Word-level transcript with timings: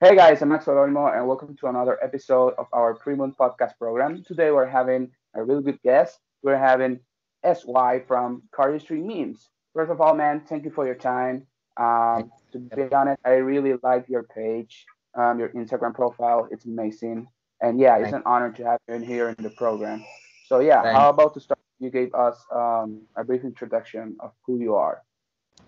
Hey 0.00 0.16
guys, 0.16 0.42
I'm 0.42 0.48
Maxwell 0.48 0.76
Olmo, 0.76 1.16
and 1.16 1.28
welcome 1.28 1.56
to 1.56 1.66
another 1.68 1.96
episode 2.02 2.54
of 2.58 2.66
our 2.72 2.94
Pre-Moon 2.94 3.34
podcast 3.38 3.78
program. 3.78 4.24
Today 4.24 4.50
we're 4.50 4.66
having 4.66 5.10
a 5.34 5.44
really 5.44 5.62
good 5.62 5.80
guest. 5.82 6.18
We're 6.42 6.58
having 6.58 6.98
SY 7.44 8.02
from 8.08 8.42
Cardistry 8.56 9.00
Memes. 9.00 9.50
First 9.74 9.92
of 9.92 10.00
all, 10.00 10.14
man, 10.14 10.42
thank 10.48 10.64
you 10.64 10.70
for 10.72 10.86
your 10.86 10.96
time. 10.96 11.46
Um, 11.76 12.32
to 12.52 12.58
be 12.58 12.92
honest, 12.92 13.20
I 13.24 13.34
really 13.34 13.74
like 13.82 14.08
your 14.08 14.24
page, 14.24 14.84
um, 15.14 15.38
your 15.38 15.50
Instagram 15.50 15.94
profile. 15.94 16.48
It's 16.50 16.64
amazing, 16.64 17.28
and 17.60 17.78
yeah, 17.78 17.96
it's 17.98 18.12
an 18.12 18.22
honor 18.26 18.50
to 18.52 18.64
have 18.64 18.80
you 18.88 18.94
in 18.94 19.02
here 19.04 19.28
in 19.28 19.44
the 19.44 19.50
program. 19.50 20.04
So 20.46 20.58
yeah, 20.60 20.82
Thanks. 20.82 20.98
how 20.98 21.10
about 21.10 21.34
to 21.34 21.40
start? 21.40 21.60
You 21.78 21.90
gave 21.90 22.12
us 22.14 22.44
um, 22.54 23.02
a 23.16 23.24
brief 23.24 23.44
introduction 23.44 24.16
of 24.20 24.32
who 24.46 24.58
you 24.58 24.74
are. 24.74 25.02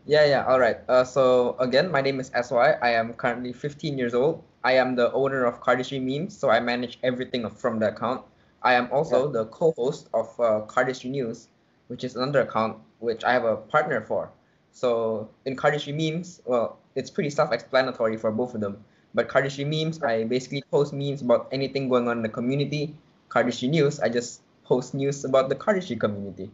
Yeah, 0.07 0.25
yeah, 0.27 0.45
all 0.45 0.61
right. 0.61 0.79
Uh, 0.89 1.05
so 1.05 1.57
again, 1.59 1.91
my 1.91 2.01
name 2.03 2.21
is 2.21 2.31
SY. 2.35 2.77
I 2.83 2.91
am 2.91 3.15
currently 3.15 3.53
15 3.53 3.97
years 3.97 4.13
old. 4.13 4.43
I 4.63 4.73
am 4.73 4.97
the 4.97 5.13
owner 5.13 5.45
of 5.45 5.61
Cardistry 5.61 6.01
Memes, 6.01 6.37
so 6.37 6.51
I 6.51 6.61
manage 6.61 6.99
everything 7.03 7.49
from 7.49 7.79
the 7.79 7.89
account. 7.89 8.23
I 8.63 8.75
am 8.75 8.89
also 8.93 9.27
yeah. 9.27 9.33
the 9.33 9.45
co-host 9.47 10.09
of 10.13 10.29
uh, 10.41 10.65
Cardistry 10.67 11.11
News, 11.11 11.49
which 11.89 12.05
is 12.05 12.17
another 12.17 12.43
account 12.43 12.79
which 12.99 13.25
I 13.25 13.33
have 13.33 13.45
a 13.45 13.57
partner 13.57 14.01
for. 14.01 14.31
So 14.73 15.29
in 15.45 15.57
Cardistry 15.57 15.95
Memes, 15.95 16.41
well, 16.45 16.79
it's 16.95 17.11
pretty 17.11 17.31
self-explanatory 17.31 18.17
for 18.17 18.31
both 18.31 18.55
of 18.55 18.61
them. 18.61 18.85
But 19.15 19.29
Cardistry 19.29 19.65
Memes, 19.65 20.03
I 20.03 20.25
basically 20.25 20.65
post 20.71 20.93
memes 20.93 21.23
about 21.23 21.49
anything 21.53 21.89
going 21.89 22.09
on 22.09 22.19
in 22.19 22.23
the 22.23 22.29
community. 22.29 22.95
Cardistry 23.29 23.71
News, 23.71 24.01
I 24.01 24.09
just 24.09 24.43
post 24.65 24.95
news 24.95 25.25
about 25.25 25.49
the 25.49 25.55
Cardistry 25.55 25.99
community. 25.99 26.51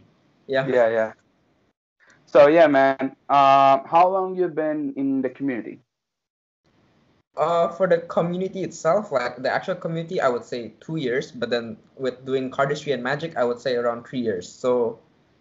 Yeah. 0.47 0.67
Yeah, 0.67 0.89
yeah. 0.89 1.13
So 2.31 2.47
yeah, 2.47 2.67
man. 2.67 3.17
Uh, 3.27 3.83
how 3.83 4.07
long 4.07 4.37
you 4.37 4.47
been 4.47 4.93
in 4.95 5.21
the 5.21 5.29
community? 5.29 5.79
Uh, 7.35 7.67
for 7.67 7.87
the 7.87 7.99
community 8.07 8.63
itself, 8.63 9.11
like 9.11 9.35
the 9.43 9.51
actual 9.51 9.75
community, 9.75 10.21
I 10.21 10.29
would 10.29 10.45
say 10.45 10.71
two 10.79 10.95
years. 10.95 11.29
But 11.29 11.49
then 11.49 11.75
with 11.97 12.25
doing 12.25 12.49
cardistry 12.49 12.93
and 12.93 13.03
magic, 13.03 13.35
I 13.35 13.43
would 13.43 13.59
say 13.59 13.75
around 13.75 14.07
three 14.07 14.21
years. 14.21 14.47
So 14.47 14.99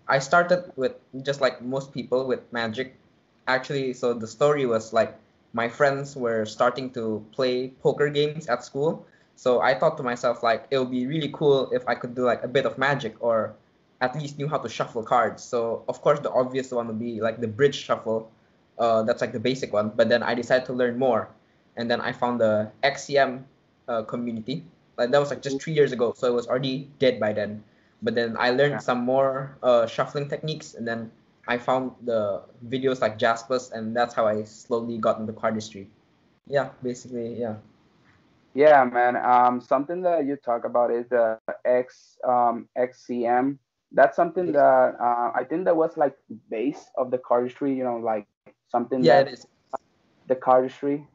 I 0.09 0.19
started 0.19 0.73
with 0.75 0.99
just 1.23 1.41
like 1.41 1.63
most 1.63 1.95
people 1.95 2.27
with 2.27 2.43
magic. 2.53 2.99
Actually, 3.47 3.93
so 3.95 4.13
the 4.13 4.27
story 4.27 4.67
was 4.67 4.93
like 4.93 5.15
my 5.53 5.69
friends 5.69 6.17
were 6.17 6.45
starting 6.45 6.91
to 6.99 7.25
play 7.31 7.69
poker 7.87 8.11
games 8.11 8.49
at 8.49 8.65
school. 8.65 9.07
So 9.37 9.61
I 9.61 9.79
thought 9.79 9.97
to 9.99 10.03
myself 10.03 10.43
like 10.43 10.67
it 10.73 10.79
would 10.79 10.91
be 10.91 11.07
really 11.07 11.31
cool 11.33 11.71
if 11.71 11.87
I 11.87 11.95
could 11.95 12.17
do 12.17 12.25
like 12.25 12.43
a 12.43 12.49
bit 12.49 12.67
of 12.67 12.79
magic 12.79 13.15
or 13.21 13.55
at 14.01 14.17
least 14.17 14.39
knew 14.39 14.49
how 14.49 14.59
to 14.59 14.69
shuffle 14.69 15.03
cards. 15.03 15.43
So 15.43 15.85
of 15.89 16.01
course 16.01 16.21
the 16.21 16.31
obvious 16.31 16.71
one 16.73 16.87
would 16.89 16.99
be 16.99 17.21
like 17.21 17.41
the 17.41 17.49
bridge 17.49 17.77
shuffle. 17.77 18.31
Uh, 18.79 19.03
that's 19.03 19.21
like 19.21 19.33
the 19.33 19.41
basic 19.41 19.73
one. 19.73 19.93
But 19.95 20.09
then 20.09 20.23
I 20.23 20.35
decided 20.35 20.65
to 20.67 20.73
learn 20.73 20.99
more, 20.99 21.29
and 21.77 21.91
then 21.91 22.01
I 22.01 22.13
found 22.13 22.41
the 22.41 22.73
XCM 22.83 23.45
uh, 23.89 24.03
community. 24.03 24.65
Like 24.97 25.11
that 25.11 25.19
was 25.19 25.31
like 25.31 25.43
just 25.43 25.61
three 25.61 25.75
years 25.75 25.93
ago, 25.93 26.15
so 26.17 26.29
it 26.29 26.35
was 26.35 26.47
already 26.47 26.89
dead 26.99 27.21
by 27.21 27.33
then. 27.33 27.63
But 28.03 28.15
then 28.15 28.37
I 28.39 28.51
learned 28.51 28.81
yeah. 28.81 28.89
some 28.89 29.05
more 29.05 29.59
uh, 29.63 29.87
shuffling 29.87 30.29
techniques, 30.29 30.73
and 30.73 30.89
then 30.89 31.11
I 31.47 31.59
found 31.59 31.93
the 32.05 32.43
videos 32.69 33.01
like 33.01 33.19
Jaspas, 33.19 33.73
and 33.73 33.95
that's 33.95 34.15
how 34.15 34.27
I 34.27 34.45
slowly 34.45 34.97
got 34.97 35.21
into 35.21 35.33
cardistry. 35.33 35.87
Yeah, 36.47 36.71
basically, 36.83 37.39
yeah. 37.39 37.57
Yeah, 38.55 38.85
man. 38.85 39.17
Um, 39.17 39.61
something 39.61 40.03
that 40.03 40.27
you 40.27 40.37
talk 40.37 40.65
about 40.65 40.91
is 40.91 41.07
the 41.09 41.39
X 41.65 42.17
um, 42.25 42.69
XCM 42.77 43.59
that's 43.93 44.17
something 44.17 44.53
that 44.53 44.97
uh, 45.01 45.33
I 45.35 45.45
think 45.49 45.65
that 45.65 45.77
was 45.77 45.97
like 45.97 46.17
base 46.51 46.91
of 46.97 47.11
the 47.11 47.19
cardistry, 47.19 47.77
you 47.77 47.85
know, 47.85 47.97
like 47.97 48.27
something 48.69 49.03
yeah, 49.03 49.23
that 49.23 49.29
it 49.29 49.35
is. 49.35 49.47
the 50.29 50.37
cardistry. 50.37 51.07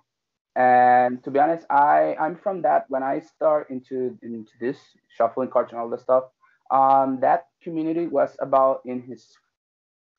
And 0.55 1.23
to 1.23 1.31
be 1.31 1.39
honest, 1.39 1.65
I 1.69 2.15
I'm 2.19 2.35
from 2.35 2.61
that 2.63 2.85
when 2.89 3.03
I 3.03 3.19
start 3.19 3.69
into 3.69 4.17
into 4.21 4.51
this 4.59 4.77
shuffling 5.09 5.49
cards 5.49 5.71
and 5.71 5.79
all 5.81 5.89
the 5.89 5.97
stuff. 5.97 6.25
Um, 6.71 7.19
that 7.21 7.47
community 7.61 8.07
was 8.07 8.35
about 8.39 8.81
in 8.85 9.01
his 9.03 9.37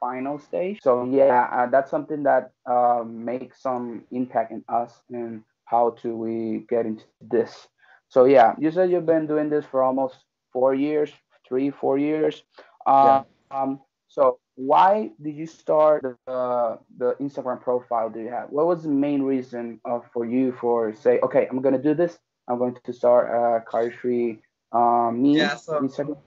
final 0.00 0.38
stage. 0.38 0.78
So 0.82 1.04
yeah, 1.10 1.48
uh, 1.52 1.66
that's 1.70 1.90
something 1.90 2.22
that 2.24 2.52
uh, 2.70 3.02
makes 3.06 3.62
some 3.62 4.04
impact 4.10 4.52
in 4.52 4.64
us 4.68 5.00
and 5.10 5.42
how 5.64 5.90
to 6.02 6.16
we 6.16 6.66
get 6.68 6.86
into 6.86 7.04
this. 7.20 7.68
So 8.08 8.24
yeah, 8.24 8.54
you 8.58 8.70
said 8.70 8.90
you've 8.90 9.06
been 9.06 9.26
doing 9.26 9.50
this 9.50 9.64
for 9.64 9.82
almost 9.82 10.16
four 10.52 10.74
years 10.74 11.10
three, 11.48 11.70
four 11.70 11.98
years. 11.98 12.42
yeah. 12.86 13.22
Um, 13.50 13.80
so 14.08 14.38
why 14.56 15.10
did 15.22 15.36
you 15.36 15.46
start 15.46 16.02
the, 16.26 16.78
the 16.96 17.14
Instagram 17.20 17.60
profile 17.60 18.08
do 18.08 18.20
you 18.20 18.30
have? 18.30 18.50
What 18.50 18.66
was 18.66 18.82
the 18.82 18.88
main 18.88 19.22
reason 19.22 19.80
uh, 19.84 20.00
for 20.12 20.24
you 20.24 20.52
for 20.60 20.94
say, 20.94 21.20
okay, 21.20 21.46
I'm 21.50 21.60
gonna 21.60 21.82
do 21.82 21.94
this. 21.94 22.18
I'm 22.48 22.58
going 22.58 22.76
to 22.82 22.92
start 22.92 23.28
a 23.28 23.64
cardistry 23.70 24.38
um, 24.72 25.22
me 25.22 25.38
yeah, 25.38 25.56
so 25.56 25.80
Instagram 25.80 26.18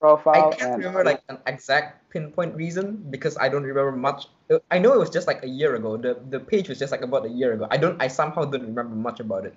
profile. 0.00 0.52
I 0.52 0.56
can't 0.56 0.62
and, 0.62 0.78
remember 0.78 1.04
like 1.04 1.22
an 1.28 1.38
exact 1.46 2.10
pinpoint 2.10 2.54
reason 2.54 3.04
because 3.10 3.36
I 3.38 3.48
don't 3.48 3.62
remember 3.62 3.92
much. 3.92 4.26
I 4.70 4.78
know 4.78 4.92
it 4.92 4.98
was 4.98 5.10
just 5.10 5.26
like 5.26 5.42
a 5.42 5.48
year 5.48 5.74
ago. 5.76 5.96
The 5.96 6.18
the 6.30 6.40
page 6.40 6.68
was 6.68 6.78
just 6.78 6.92
like 6.92 7.02
about 7.02 7.24
a 7.26 7.30
year 7.30 7.52
ago. 7.54 7.66
I 7.70 7.76
don't. 7.76 8.00
I 8.00 8.08
somehow 8.08 8.44
don't 8.44 8.66
remember 8.66 8.94
much 8.94 9.20
about 9.20 9.46
it. 9.46 9.54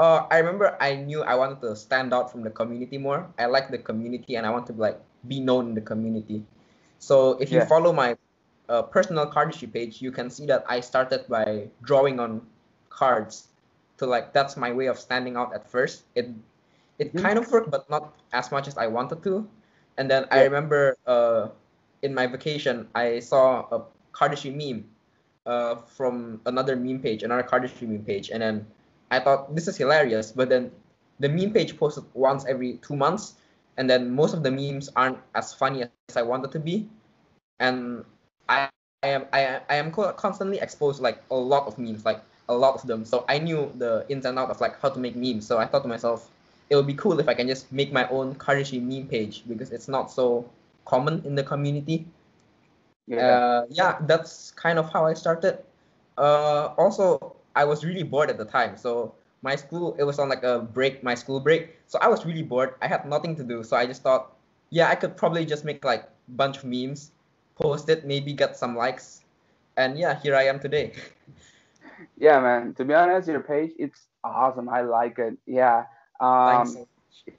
Uh, 0.00 0.24
I 0.32 0.38
remember 0.38 0.80
I 0.80 0.96
knew 0.96 1.20
I 1.20 1.36
wanted 1.36 1.60
to 1.60 1.76
stand 1.76 2.16
out 2.16 2.32
from 2.32 2.40
the 2.40 2.48
community 2.48 2.96
more. 2.96 3.28
I 3.38 3.44
like 3.44 3.68
the 3.68 3.76
community 3.76 4.36
and 4.36 4.46
I 4.46 4.50
want 4.50 4.66
to 4.68 4.72
like 4.72 4.96
be 5.28 5.40
known 5.40 5.68
in 5.68 5.74
the 5.74 5.84
community. 5.84 6.42
So 6.98 7.36
if 7.36 7.52
you 7.52 7.58
yeah. 7.58 7.68
follow 7.68 7.92
my 7.92 8.16
uh, 8.70 8.80
personal 8.80 9.28
cardistry 9.28 9.70
page, 9.70 10.00
you 10.00 10.10
can 10.10 10.30
see 10.30 10.46
that 10.46 10.64
I 10.66 10.80
started 10.80 11.28
by 11.28 11.68
drawing 11.84 12.18
on 12.18 12.40
cards. 12.88 13.52
To 13.98 14.06
like 14.06 14.32
that's 14.32 14.56
my 14.56 14.72
way 14.72 14.86
of 14.88 14.98
standing 14.98 15.36
out 15.36 15.52
at 15.52 15.68
first. 15.68 16.08
It 16.16 16.32
it 16.96 17.12
mm-hmm. 17.12 17.20
kind 17.20 17.36
of 17.36 17.52
worked, 17.52 17.70
but 17.70 17.84
not 17.92 18.16
as 18.32 18.48
much 18.50 18.72
as 18.72 18.80
I 18.80 18.86
wanted 18.88 19.22
to. 19.28 19.44
And 20.00 20.08
then 20.08 20.24
yeah. 20.32 20.40
I 20.40 20.48
remember 20.48 20.96
uh, 21.04 21.52
in 22.00 22.16
my 22.16 22.26
vacation, 22.26 22.88
I 22.94 23.20
saw 23.20 23.68
a 23.68 23.84
cardistry 24.16 24.56
meme 24.56 24.88
uh, 25.44 25.84
from 25.84 26.40
another 26.46 26.72
meme 26.74 27.04
page, 27.04 27.22
another 27.22 27.44
cardistry 27.44 27.84
meme 27.84 28.08
page, 28.08 28.32
and 28.32 28.40
then 28.40 28.64
I 29.10 29.20
thought 29.20 29.54
this 29.54 29.68
is 29.68 29.76
hilarious, 29.76 30.32
but 30.32 30.48
then 30.48 30.70
the 31.18 31.28
meme 31.28 31.52
page 31.52 31.76
posted 31.76 32.04
once 32.14 32.44
every 32.46 32.78
two 32.82 32.96
months, 32.96 33.34
and 33.76 33.88
then 33.88 34.14
most 34.14 34.34
of 34.34 34.42
the 34.42 34.50
memes 34.50 34.88
aren't 34.96 35.18
as 35.34 35.52
funny 35.52 35.82
as 35.82 36.16
I 36.16 36.22
wanted 36.22 36.52
to 36.52 36.60
be, 36.60 36.88
and 37.58 38.04
I, 38.48 38.68
I 39.02 39.08
am 39.08 39.26
I, 39.32 39.60
I 39.68 39.76
am 39.76 39.90
constantly 39.92 40.58
exposed 40.58 40.98
to, 40.98 41.02
like 41.02 41.22
a 41.30 41.36
lot 41.36 41.66
of 41.66 41.78
memes, 41.78 42.04
like 42.04 42.22
a 42.48 42.54
lot 42.54 42.74
of 42.74 42.86
them. 42.86 43.04
So 43.04 43.24
I 43.28 43.38
knew 43.38 43.72
the 43.76 44.04
ins 44.08 44.26
and 44.26 44.38
outs 44.38 44.50
of 44.50 44.60
like 44.60 44.80
how 44.80 44.90
to 44.90 44.98
make 44.98 45.16
memes. 45.16 45.46
So 45.46 45.58
I 45.58 45.66
thought 45.66 45.82
to 45.82 45.88
myself, 45.88 46.30
it 46.68 46.76
would 46.76 46.86
be 46.86 46.94
cool 46.94 47.18
if 47.20 47.28
I 47.28 47.34
can 47.34 47.48
just 47.48 47.70
make 47.72 47.92
my 47.92 48.08
own 48.08 48.34
cardistry 48.34 48.82
meme 48.82 49.08
page 49.08 49.44
because 49.48 49.70
it's 49.70 49.88
not 49.88 50.10
so 50.10 50.48
common 50.84 51.22
in 51.24 51.34
the 51.34 51.42
community. 51.42 52.06
Yeah, 53.06 53.18
uh, 53.18 53.66
yeah, 53.70 53.98
that's 54.02 54.52
kind 54.52 54.78
of 54.78 54.92
how 54.92 55.06
I 55.06 55.14
started. 55.14 55.58
Uh, 56.16 56.74
also, 56.78 57.36
I 57.54 57.64
was 57.64 57.84
really 57.84 58.02
bored 58.02 58.30
at 58.30 58.38
the 58.38 58.44
time. 58.44 58.76
So 58.76 59.14
my 59.42 59.56
school, 59.56 59.96
it 59.98 60.04
was 60.04 60.18
on 60.18 60.28
like 60.28 60.42
a 60.42 60.60
break, 60.60 61.02
my 61.02 61.14
school 61.14 61.40
break. 61.40 61.76
So 61.86 61.98
I 62.00 62.08
was 62.08 62.24
really 62.24 62.42
bored. 62.42 62.74
I 62.82 62.88
had 62.88 63.06
nothing 63.06 63.36
to 63.36 63.44
do. 63.44 63.62
So 63.64 63.76
I 63.76 63.86
just 63.86 64.02
thought, 64.02 64.36
yeah, 64.70 64.88
I 64.88 64.94
could 64.94 65.16
probably 65.16 65.44
just 65.44 65.64
make 65.64 65.84
like 65.84 66.04
a 66.04 66.30
bunch 66.30 66.58
of 66.58 66.64
memes, 66.64 67.12
post 67.56 67.88
it, 67.88 68.06
maybe 68.06 68.32
get 68.32 68.56
some 68.56 68.76
likes. 68.76 69.22
And 69.76 69.98
yeah, 69.98 70.20
here 70.20 70.34
I 70.34 70.44
am 70.44 70.60
today. 70.60 70.92
yeah, 72.18 72.40
man. 72.40 72.74
To 72.74 72.84
be 72.84 72.94
honest, 72.94 73.28
your 73.28 73.40
page, 73.40 73.72
it's 73.78 74.06
awesome. 74.22 74.68
I 74.68 74.82
like 74.82 75.18
it. 75.18 75.36
Yeah. 75.46 75.84
Um, 76.20 76.86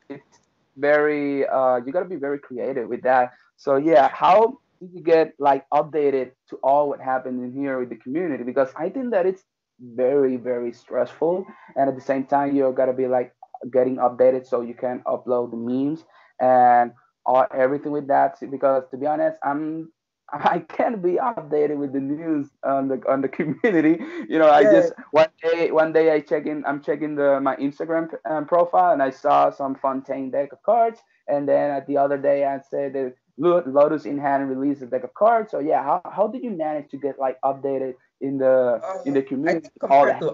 it's 0.10 0.40
very, 0.76 1.48
uh, 1.48 1.78
you 1.78 1.92
got 1.92 2.00
to 2.02 2.10
be 2.10 2.16
very 2.16 2.40
creative 2.40 2.90
with 2.90 3.04
that. 3.04 3.34
So 3.58 3.76
yeah, 3.76 4.10
how 4.10 4.60
did 4.80 4.92
you 4.94 5.02
get 5.02 5.36
like 5.38 5.70
updated 5.70 6.32
to 6.50 6.56
all 6.64 6.90
what 6.90 7.00
happened 7.00 7.44
in 7.44 7.54
here 7.54 7.80
with 7.80 7.90
the 7.90 7.96
community? 7.96 8.44
Because 8.44 8.70
I 8.76 8.90
think 8.90 9.12
that 9.12 9.26
it's 9.28 9.44
very 9.82 10.38
very 10.38 10.72
stressful 10.72 11.46
and 11.76 11.90
at 11.90 11.96
the 11.96 12.02
same 12.02 12.26
time 12.26 12.56
you're 12.56 12.74
gotta 12.74 12.94
be 12.94 13.08
like 13.08 13.34
getting 13.74 13.98
updated 13.98 14.46
so 14.46 14.62
you 14.62 14.74
can 14.74 15.02
upload 15.06 15.52
the 15.52 15.58
memes 15.58 16.04
and 16.40 16.92
all, 17.26 17.46
everything 17.54 17.92
with 17.92 18.08
that 18.08 18.38
because 18.50 18.84
to 18.92 18.98
be 18.98 19.06
honest 19.06 19.38
i'm 19.44 19.92
I 20.34 20.60
can't 20.60 21.02
be 21.02 21.14
updated 21.14 21.78
with 21.78 21.94
the 21.94 22.00
news 22.00 22.48
on 22.64 22.88
the 22.88 23.02
on 23.10 23.22
the 23.22 23.28
community. 23.38 24.02
You 24.30 24.40
know, 24.40 24.50
I 24.50 24.64
just 24.64 24.94
one 25.12 25.28
day 25.44 25.72
one 25.72 25.92
day 25.92 26.12
I 26.12 26.22
check 26.22 26.46
in. 26.46 26.64
I'm 26.66 26.82
checking 26.82 27.16
the 27.16 27.40
my 27.42 27.56
Instagram 27.58 28.10
um, 28.30 28.46
profile 28.46 28.94
and 28.94 29.04
I 29.04 29.10
saw 29.10 29.50
some 29.50 29.76
Fontaine 29.76 30.32
deck 30.32 30.54
of 30.54 30.64
cards. 30.64 31.00
And 31.28 31.48
then 31.48 31.72
at 31.72 31.86
the 31.88 31.98
other 31.98 32.18
day 32.18 32.46
I 32.46 32.60
said 32.70 32.94
that 32.94 33.16
Lotus 33.38 34.06
in 34.06 34.18
hand 34.18 34.50
released 34.50 34.82
a 34.82 34.86
deck 34.86 35.04
of 35.04 35.14
cards. 35.14 35.52
So 35.52 35.60
yeah, 35.60 35.84
how, 35.84 36.02
how 36.06 36.28
did 36.28 36.44
you 36.44 36.52
manage 36.52 36.90
to 36.92 36.98
get 36.98 37.20
like 37.20 37.38
updated 37.44 37.96
in 38.22 38.38
the 38.38 38.80
uh, 38.80 39.02
in 39.06 39.14
the 39.14 39.22
community. 39.22 39.68
I 39.68 39.88
compared 39.88 40.22
to 40.22 40.34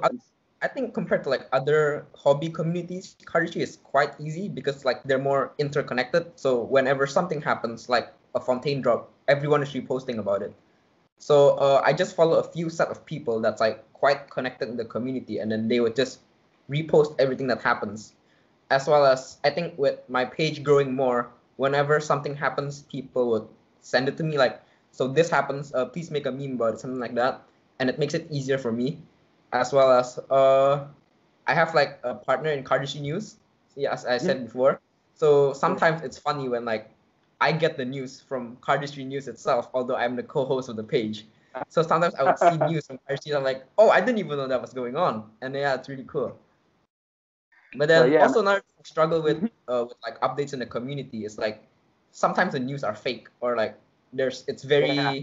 I 0.61 0.67
think 0.67 0.93
compared 0.93 1.23
to 1.23 1.29
like 1.29 1.47
other 1.53 2.05
hobby 2.15 2.49
communities, 2.49 3.15
cardistry 3.25 3.61
is 3.61 3.77
quite 3.83 4.13
easy 4.19 4.49
because 4.49 4.85
like 4.85 5.03
they're 5.03 5.21
more 5.21 5.53
interconnected. 5.57 6.31
So 6.35 6.63
whenever 6.63 7.05
something 7.05 7.41
happens, 7.41 7.89
like 7.89 8.11
a 8.33 8.39
fontaine 8.39 8.81
drop, 8.81 9.11
everyone 9.27 9.61
is 9.61 9.69
reposting 9.73 10.17
about 10.17 10.41
it. 10.41 10.53
So 11.19 11.57
uh, 11.57 11.81
I 11.85 11.93
just 11.93 12.15
follow 12.15 12.37
a 12.37 12.43
few 12.43 12.69
set 12.69 12.89
of 12.89 13.05
people 13.05 13.39
that's 13.39 13.61
like 13.61 13.81
quite 13.93 14.29
connected 14.29 14.69
in 14.69 14.77
the 14.77 14.85
community, 14.85 15.39
and 15.39 15.51
then 15.51 15.67
they 15.67 15.79
would 15.79 15.95
just 15.95 16.19
repost 16.69 17.15
everything 17.19 17.47
that 17.47 17.61
happens, 17.61 18.13
as 18.69 18.87
well 18.87 19.05
as 19.05 19.37
I 19.43 19.49
think 19.49 19.77
with 19.77 19.99
my 20.09 20.25
page 20.25 20.63
growing 20.63 20.93
more, 20.93 21.29
whenever 21.57 21.99
something 21.99 22.35
happens, 22.35 22.81
people 22.83 23.29
would 23.31 23.47
send 23.81 24.07
it 24.07 24.17
to 24.17 24.23
me 24.23 24.37
like, 24.37 24.61
so 24.91 25.07
this 25.07 25.29
happens, 25.29 25.73
uh, 25.73 25.85
please 25.85 26.11
make 26.11 26.25
a 26.25 26.31
meme 26.31 26.53
about 26.53 26.75
it, 26.75 26.79
something 26.79 26.99
like 26.99 27.15
that, 27.15 27.41
and 27.79 27.89
it 27.89 27.99
makes 27.99 28.13
it 28.13 28.27
easier 28.31 28.57
for 28.57 28.71
me, 28.71 28.97
as 29.53 29.73
well 29.73 29.91
as 29.91 30.19
uh, 30.29 30.85
I 31.45 31.53
have 31.53 31.73
like 31.75 31.99
a 32.03 32.15
partner 32.15 32.51
in 32.51 32.63
Cardistry 32.63 33.01
News, 33.01 33.37
yeah, 33.75 33.93
as 33.93 34.05
I 34.05 34.17
said 34.17 34.45
before. 34.45 34.81
So 35.13 35.53
sometimes 35.53 36.01
it's 36.01 36.17
funny 36.17 36.49
when 36.49 36.65
like 36.65 36.89
I 37.41 37.51
get 37.51 37.77
the 37.77 37.85
news 37.85 38.21
from 38.21 38.57
Cardistry 38.57 39.05
News 39.05 39.27
itself, 39.27 39.69
although 39.73 39.95
I'm 39.95 40.15
the 40.15 40.23
co-host 40.23 40.69
of 40.69 40.75
the 40.75 40.83
page. 40.83 41.25
So 41.69 41.81
sometimes 41.81 42.13
I 42.15 42.23
would 42.23 42.37
see 42.37 42.57
news 42.69 42.85
from 42.87 42.99
Cardistry, 43.09 43.35
I'm 43.35 43.43
like, 43.43 43.65
oh, 43.77 43.89
I 43.89 43.99
didn't 43.99 44.19
even 44.19 44.37
know 44.37 44.47
that 44.47 44.61
was 44.61 44.73
going 44.73 44.95
on, 44.95 45.29
and 45.41 45.55
yeah, 45.55 45.73
it's 45.73 45.89
really 45.89 46.05
cool. 46.05 46.37
But 47.75 47.87
then 47.87 48.11
yeah. 48.11 48.23
also 48.23 48.41
another 48.41 48.63
struggle 48.83 49.21
with 49.21 49.37
mm-hmm. 49.37 49.71
uh, 49.71 49.83
with 49.83 49.97
like 50.03 50.19
updates 50.21 50.53
in 50.53 50.59
the 50.59 50.65
community 50.65 51.25
is 51.25 51.37
like 51.37 51.63
sometimes 52.11 52.53
the 52.53 52.59
news 52.59 52.83
are 52.83 52.95
fake 52.95 53.27
or 53.41 53.55
like 53.55 53.77
there's 54.13 54.43
it's 54.47 54.63
very 54.63 54.91
yeah. 54.91 55.19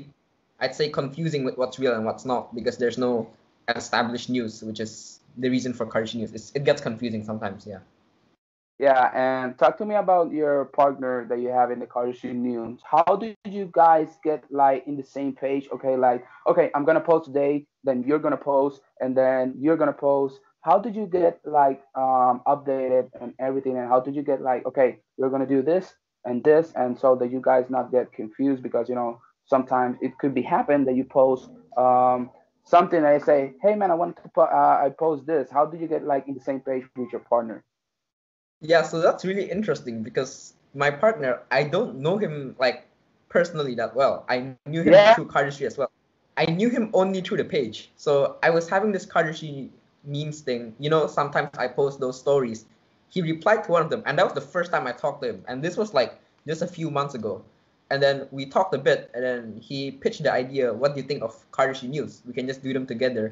I'd 0.60 0.74
say 0.74 0.88
confusing 0.88 1.44
with 1.44 1.58
what's 1.58 1.78
real 1.78 1.94
and 1.94 2.04
what's 2.04 2.24
not 2.24 2.54
because 2.54 2.78
there's 2.78 2.98
no 2.98 3.28
established 3.68 4.30
news, 4.30 4.62
which 4.62 4.80
is 4.80 5.20
the 5.36 5.48
reason 5.48 5.72
for 5.72 5.86
Cardistry 5.86 6.16
News. 6.16 6.32
It's, 6.32 6.52
it 6.54 6.64
gets 6.64 6.80
confusing 6.80 7.24
sometimes, 7.24 7.66
yeah. 7.66 7.78
Yeah, 8.78 9.10
and 9.14 9.56
talk 9.56 9.78
to 9.78 9.84
me 9.84 9.94
about 9.94 10.32
your 10.32 10.64
partner 10.66 11.26
that 11.28 11.38
you 11.38 11.48
have 11.48 11.70
in 11.70 11.78
the 11.78 11.86
Cardistry 11.86 12.34
News. 12.34 12.80
How 12.82 13.16
did 13.16 13.36
you 13.44 13.70
guys 13.72 14.08
get 14.24 14.44
like 14.50 14.84
in 14.88 14.96
the 14.96 15.02
same 15.04 15.32
page? 15.32 15.68
Okay, 15.72 15.96
like 15.96 16.26
okay, 16.48 16.70
I'm 16.74 16.84
gonna 16.84 17.00
post 17.00 17.26
today, 17.26 17.66
then 17.84 18.02
you're 18.02 18.18
gonna 18.18 18.36
post, 18.36 18.80
and 19.00 19.16
then 19.16 19.54
you're 19.58 19.76
gonna 19.76 19.92
post. 19.92 20.40
How 20.62 20.78
did 20.78 20.96
you 20.96 21.06
get 21.06 21.40
like 21.44 21.82
um, 21.94 22.42
updated 22.48 23.10
and 23.20 23.32
everything? 23.38 23.78
And 23.78 23.88
how 23.88 24.00
did 24.00 24.16
you 24.16 24.22
get 24.22 24.42
like 24.42 24.66
okay, 24.66 24.98
you're 25.18 25.30
gonna 25.30 25.46
do 25.46 25.62
this 25.62 25.94
and 26.24 26.42
this, 26.42 26.72
and 26.74 26.98
so 26.98 27.14
that 27.14 27.30
you 27.30 27.40
guys 27.40 27.70
not 27.70 27.92
get 27.92 28.12
confused 28.12 28.62
because 28.62 28.88
you 28.88 28.96
know 28.96 29.20
sometimes 29.46 29.96
it 30.00 30.18
could 30.18 30.34
be 30.34 30.42
happen 30.42 30.84
that 30.84 30.96
you 30.96 31.04
post 31.04 31.50
um, 31.76 32.30
something 32.64 32.98
and 32.98 33.06
I 33.06 33.18
say, 33.18 33.54
hey 33.62 33.74
man, 33.74 33.90
I 33.90 33.94
want 33.94 34.16
to 34.16 34.28
put, 34.34 34.50
uh, 34.50 34.80
I 34.84 34.90
post 34.98 35.26
this. 35.26 35.50
How 35.50 35.66
did 35.66 35.80
you 35.80 35.88
get 35.88 36.04
like 36.04 36.26
in 36.28 36.34
the 36.34 36.40
same 36.40 36.60
page 36.60 36.84
with 36.96 37.12
your 37.12 37.20
partner? 37.20 37.62
Yeah, 38.60 38.82
so 38.82 39.00
that's 39.00 39.24
really 39.24 39.50
interesting 39.50 40.02
because 40.02 40.54
my 40.74 40.90
partner, 40.90 41.42
I 41.50 41.64
don't 41.64 41.96
know 41.96 42.16
him 42.16 42.56
like 42.58 42.86
personally 43.28 43.74
that 43.74 43.94
well. 43.94 44.24
I 44.28 44.54
knew 44.66 44.82
him 44.82 44.92
yeah. 44.92 45.14
through 45.14 45.28
cardistry 45.28 45.66
as 45.66 45.76
well. 45.76 45.90
I 46.36 46.46
knew 46.46 46.68
him 46.68 46.90
only 46.94 47.20
through 47.20 47.36
the 47.36 47.44
page. 47.44 47.90
So 47.96 48.36
I 48.42 48.50
was 48.50 48.68
having 48.68 48.90
this 48.90 49.06
cardistry 49.06 49.70
memes 50.04 50.40
thing. 50.40 50.74
You 50.78 50.90
know, 50.90 51.06
sometimes 51.06 51.50
I 51.58 51.68
post 51.68 52.00
those 52.00 52.18
stories. 52.18 52.66
He 53.08 53.22
replied 53.22 53.64
to 53.64 53.72
one 53.72 53.82
of 53.82 53.90
them, 53.90 54.02
and 54.06 54.18
that 54.18 54.24
was 54.24 54.34
the 54.34 54.40
first 54.40 54.72
time 54.72 54.86
I 54.86 54.92
talked 54.92 55.22
to 55.22 55.28
him. 55.28 55.44
And 55.46 55.62
this 55.62 55.76
was 55.76 55.94
like 55.94 56.18
just 56.46 56.62
a 56.62 56.66
few 56.66 56.90
months 56.90 57.14
ago. 57.14 57.44
And 57.94 58.02
then 58.02 58.26
we 58.34 58.50
talked 58.50 58.74
a 58.74 58.82
bit, 58.82 59.14
and 59.14 59.22
then 59.22 59.42
he 59.62 59.94
pitched 59.94 60.26
the 60.26 60.32
idea. 60.34 60.74
What 60.74 60.98
do 60.98 61.00
you 61.00 61.06
think 61.06 61.22
of 61.22 61.38
cardistry 61.54 61.94
news? 61.94 62.26
We 62.26 62.34
can 62.34 62.50
just 62.50 62.58
do 62.58 62.74
them 62.74 62.90
together, 62.90 63.30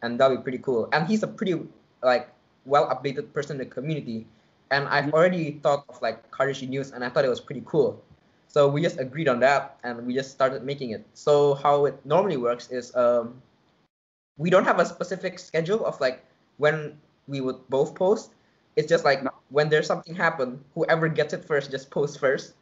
and 0.00 0.16
that'll 0.16 0.40
be 0.40 0.42
pretty 0.42 0.64
cool. 0.64 0.88
And 0.96 1.04
he's 1.04 1.20
a 1.20 1.28
pretty 1.28 1.60
like 2.00 2.32
well 2.64 2.88
updated 2.88 3.36
person 3.36 3.60
in 3.60 3.68
the 3.68 3.68
community 3.68 4.24
and 4.70 4.88
I've 4.88 5.06
mm-hmm. 5.06 5.14
already 5.14 5.60
thought 5.62 5.84
of 5.88 6.00
like 6.02 6.30
Cardistry 6.30 6.68
News, 6.68 6.92
and 6.92 7.04
I 7.04 7.08
thought 7.08 7.24
it 7.24 7.28
was 7.28 7.40
pretty 7.40 7.62
cool. 7.64 8.02
So 8.48 8.68
we 8.68 8.82
just 8.82 8.98
agreed 8.98 9.28
on 9.28 9.40
that, 9.40 9.78
and 9.84 10.06
we 10.06 10.14
just 10.14 10.30
started 10.30 10.64
making 10.64 10.90
it. 10.90 11.04
So 11.14 11.54
how 11.54 11.86
it 11.86 11.98
normally 12.04 12.36
works 12.36 12.70
is 12.70 12.94
um, 12.96 13.40
we 14.36 14.50
don't 14.50 14.64
have 14.64 14.78
a 14.78 14.86
specific 14.86 15.38
schedule 15.38 15.84
of 15.84 16.00
like 16.00 16.24
when 16.56 16.98
we 17.26 17.40
would 17.40 17.56
both 17.68 17.94
post. 17.94 18.32
It's 18.76 18.88
just 18.88 19.04
like 19.04 19.22
when 19.50 19.68
there's 19.68 19.86
something 19.86 20.14
happen, 20.14 20.62
whoever 20.74 21.08
gets 21.08 21.34
it 21.34 21.44
first 21.44 21.70
just 21.70 21.90
post 21.90 22.20
first. 22.20 22.54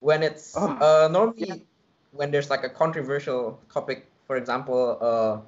When 0.00 0.22
it's 0.22 0.56
oh, 0.56 0.68
uh, 0.68 1.08
normally 1.08 1.48
yeah. 1.48 1.54
when 2.12 2.30
there's 2.30 2.50
like 2.50 2.64
a 2.64 2.68
controversial 2.68 3.58
topic, 3.72 4.06
for 4.26 4.36
example, 4.36 4.98
uh, 5.00 5.38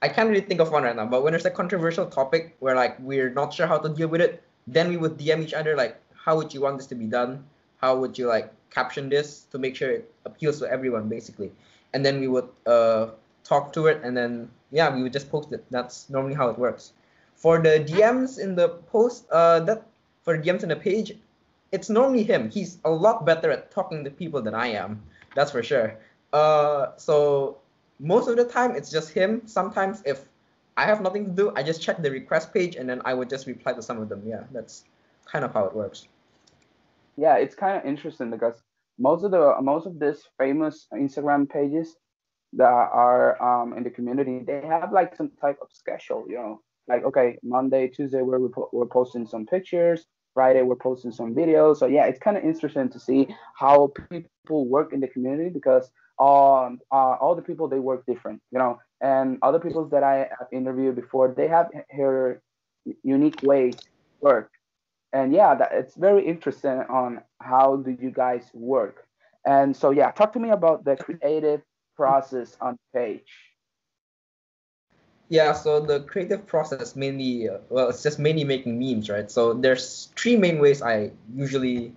I 0.00 0.08
can't 0.08 0.28
really 0.28 0.42
think 0.42 0.60
of 0.60 0.70
one 0.70 0.84
right 0.84 0.94
now, 0.94 1.06
but 1.06 1.22
when 1.22 1.32
there's 1.32 1.44
a 1.44 1.50
controversial 1.50 2.06
topic 2.06 2.56
where 2.60 2.76
like 2.76 2.98
we're 3.00 3.30
not 3.30 3.52
sure 3.52 3.66
how 3.66 3.78
to 3.78 3.88
deal 3.88 4.08
with 4.08 4.20
it, 4.20 4.42
then 4.66 4.88
we 4.88 4.96
would 4.96 5.18
DM 5.18 5.42
each 5.42 5.54
other 5.54 5.76
like, 5.76 6.00
how 6.14 6.36
would 6.36 6.54
you 6.54 6.60
want 6.60 6.78
this 6.78 6.86
to 6.88 6.94
be 6.94 7.06
done? 7.06 7.44
How 7.80 7.96
would 7.96 8.16
you 8.18 8.28
like 8.28 8.52
caption 8.70 9.08
this 9.08 9.42
to 9.50 9.58
make 9.58 9.74
sure 9.74 9.90
it 9.90 10.12
appeals 10.24 10.58
to 10.60 10.70
everyone 10.70 11.08
basically? 11.08 11.52
And 11.94 12.04
then 12.04 12.20
we 12.20 12.28
would 12.28 12.48
uh, 12.66 13.08
talk 13.44 13.72
to 13.72 13.86
it, 13.86 14.02
and 14.04 14.16
then 14.16 14.50
yeah, 14.70 14.94
we 14.94 15.02
would 15.02 15.12
just 15.12 15.30
post 15.30 15.52
it. 15.52 15.64
That's 15.70 16.10
normally 16.10 16.34
how 16.34 16.48
it 16.48 16.58
works. 16.58 16.92
For 17.34 17.58
the 17.58 17.80
DMs 17.80 18.38
in 18.38 18.54
the 18.54 18.68
post, 18.90 19.24
uh, 19.30 19.60
that 19.60 19.86
for 20.22 20.36
DMs 20.36 20.62
in 20.62 20.68
the 20.68 20.76
page, 20.76 21.16
it's 21.72 21.90
normally 21.90 22.24
him. 22.24 22.50
He's 22.50 22.78
a 22.84 22.90
lot 22.90 23.26
better 23.26 23.50
at 23.50 23.70
talking 23.70 24.04
to 24.04 24.10
people 24.10 24.42
than 24.42 24.54
I 24.54 24.68
am. 24.68 25.02
That's 25.34 25.50
for 25.50 25.62
sure. 25.62 25.96
Uh, 26.32 26.96
so 26.96 27.58
most 28.00 28.28
of 28.28 28.36
the 28.36 28.44
time 28.44 28.76
it's 28.76 28.90
just 28.90 29.10
him. 29.10 29.42
Sometimes 29.46 30.02
if 30.04 30.28
I 30.78 30.86
have 30.86 31.02
nothing 31.02 31.24
to 31.24 31.32
do. 31.32 31.52
I 31.56 31.64
just 31.64 31.82
check 31.82 32.00
the 32.00 32.10
request 32.10 32.54
page 32.54 32.76
and 32.76 32.88
then 32.88 33.02
I 33.04 33.12
would 33.12 33.28
just 33.28 33.48
reply 33.48 33.72
to 33.72 33.82
some 33.82 34.00
of 34.00 34.08
them. 34.08 34.22
Yeah, 34.24 34.44
that's 34.52 34.84
kind 35.26 35.44
of 35.44 35.52
how 35.52 35.64
it 35.64 35.74
works. 35.74 36.06
Yeah, 37.16 37.34
it's 37.34 37.56
kind 37.56 37.76
of 37.76 37.84
interesting 37.84 38.30
because 38.30 38.62
most 38.96 39.24
of 39.24 39.32
the 39.32 39.56
most 39.60 39.86
of 39.86 39.98
these 39.98 40.22
famous 40.38 40.86
Instagram 40.94 41.50
pages 41.50 41.96
that 42.52 42.70
are 42.70 43.42
um, 43.42 43.76
in 43.76 43.82
the 43.82 43.90
community, 43.90 44.38
they 44.46 44.62
have 44.64 44.92
like 44.92 45.16
some 45.16 45.32
type 45.40 45.58
of 45.60 45.68
schedule. 45.72 46.24
You 46.28 46.36
know, 46.36 46.60
like 46.86 47.02
okay, 47.04 47.38
Monday, 47.42 47.88
Tuesday, 47.88 48.22
we're 48.22 48.48
we're 48.72 48.86
posting 48.86 49.26
some 49.26 49.46
pictures. 49.46 50.06
Friday, 50.38 50.62
we're 50.62 50.76
posting 50.76 51.10
some 51.10 51.34
videos. 51.34 51.78
So 51.78 51.86
yeah, 51.86 52.04
it's 52.04 52.20
kind 52.20 52.36
of 52.36 52.44
interesting 52.44 52.88
to 52.90 53.00
see 53.00 53.26
how 53.56 53.92
people 54.08 54.68
work 54.68 54.92
in 54.92 55.00
the 55.00 55.08
community 55.08 55.50
because 55.50 55.90
um, 56.20 56.78
uh, 56.92 57.16
all 57.22 57.34
the 57.34 57.42
people 57.42 57.66
they 57.66 57.80
work 57.80 58.06
different. 58.06 58.40
You 58.52 58.60
know, 58.60 58.78
and 59.00 59.38
other 59.42 59.58
people 59.58 59.84
that 59.86 60.04
I 60.04 60.28
have 60.38 60.48
interviewed 60.52 60.94
before, 60.94 61.34
they 61.36 61.48
have 61.48 61.66
her 61.90 62.40
unique 63.02 63.42
way 63.42 63.72
work. 64.20 64.52
And 65.12 65.32
yeah, 65.32 65.56
that, 65.56 65.70
it's 65.72 65.96
very 65.96 66.24
interesting 66.24 66.84
on 66.88 67.20
how 67.40 67.76
do 67.76 67.96
you 68.00 68.12
guys 68.12 68.44
work. 68.54 69.08
And 69.44 69.76
so 69.76 69.90
yeah, 69.90 70.12
talk 70.12 70.32
to 70.34 70.38
me 70.38 70.50
about 70.50 70.84
the 70.84 70.94
creative 70.94 71.62
process 71.96 72.56
on 72.60 72.78
page. 72.94 73.47
Yeah, 75.28 75.52
so 75.52 75.80
the 75.80 76.00
creative 76.00 76.46
process 76.46 76.96
mainly, 76.96 77.48
uh, 77.48 77.58
well, 77.68 77.90
it's 77.90 78.02
just 78.02 78.18
mainly 78.18 78.44
making 78.44 78.78
memes, 78.78 79.10
right? 79.10 79.30
So 79.30 79.52
there's 79.52 80.08
three 80.16 80.36
main 80.36 80.58
ways 80.58 80.80
I 80.80 81.12
usually 81.34 81.92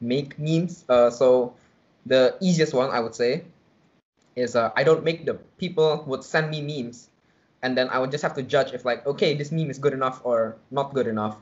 make 0.00 0.38
memes. 0.38 0.84
Uh, 0.88 1.08
so 1.08 1.54
the 2.04 2.36
easiest 2.40 2.74
one, 2.74 2.90
I 2.90 3.00
would 3.00 3.14
say, 3.14 3.44
is 4.36 4.54
uh, 4.54 4.70
I 4.76 4.84
don't 4.84 5.02
make 5.02 5.24
the 5.24 5.34
people 5.56 6.04
would 6.06 6.24
send 6.24 6.50
me 6.50 6.60
memes, 6.60 7.08
and 7.62 7.76
then 7.76 7.88
I 7.88 7.98
would 7.98 8.10
just 8.10 8.22
have 8.22 8.34
to 8.34 8.42
judge 8.42 8.72
if 8.74 8.84
like 8.84 9.06
okay 9.06 9.34
this 9.34 9.50
meme 9.50 9.70
is 9.70 9.78
good 9.78 9.94
enough 9.94 10.20
or 10.24 10.56
not 10.70 10.92
good 10.92 11.06
enough. 11.06 11.38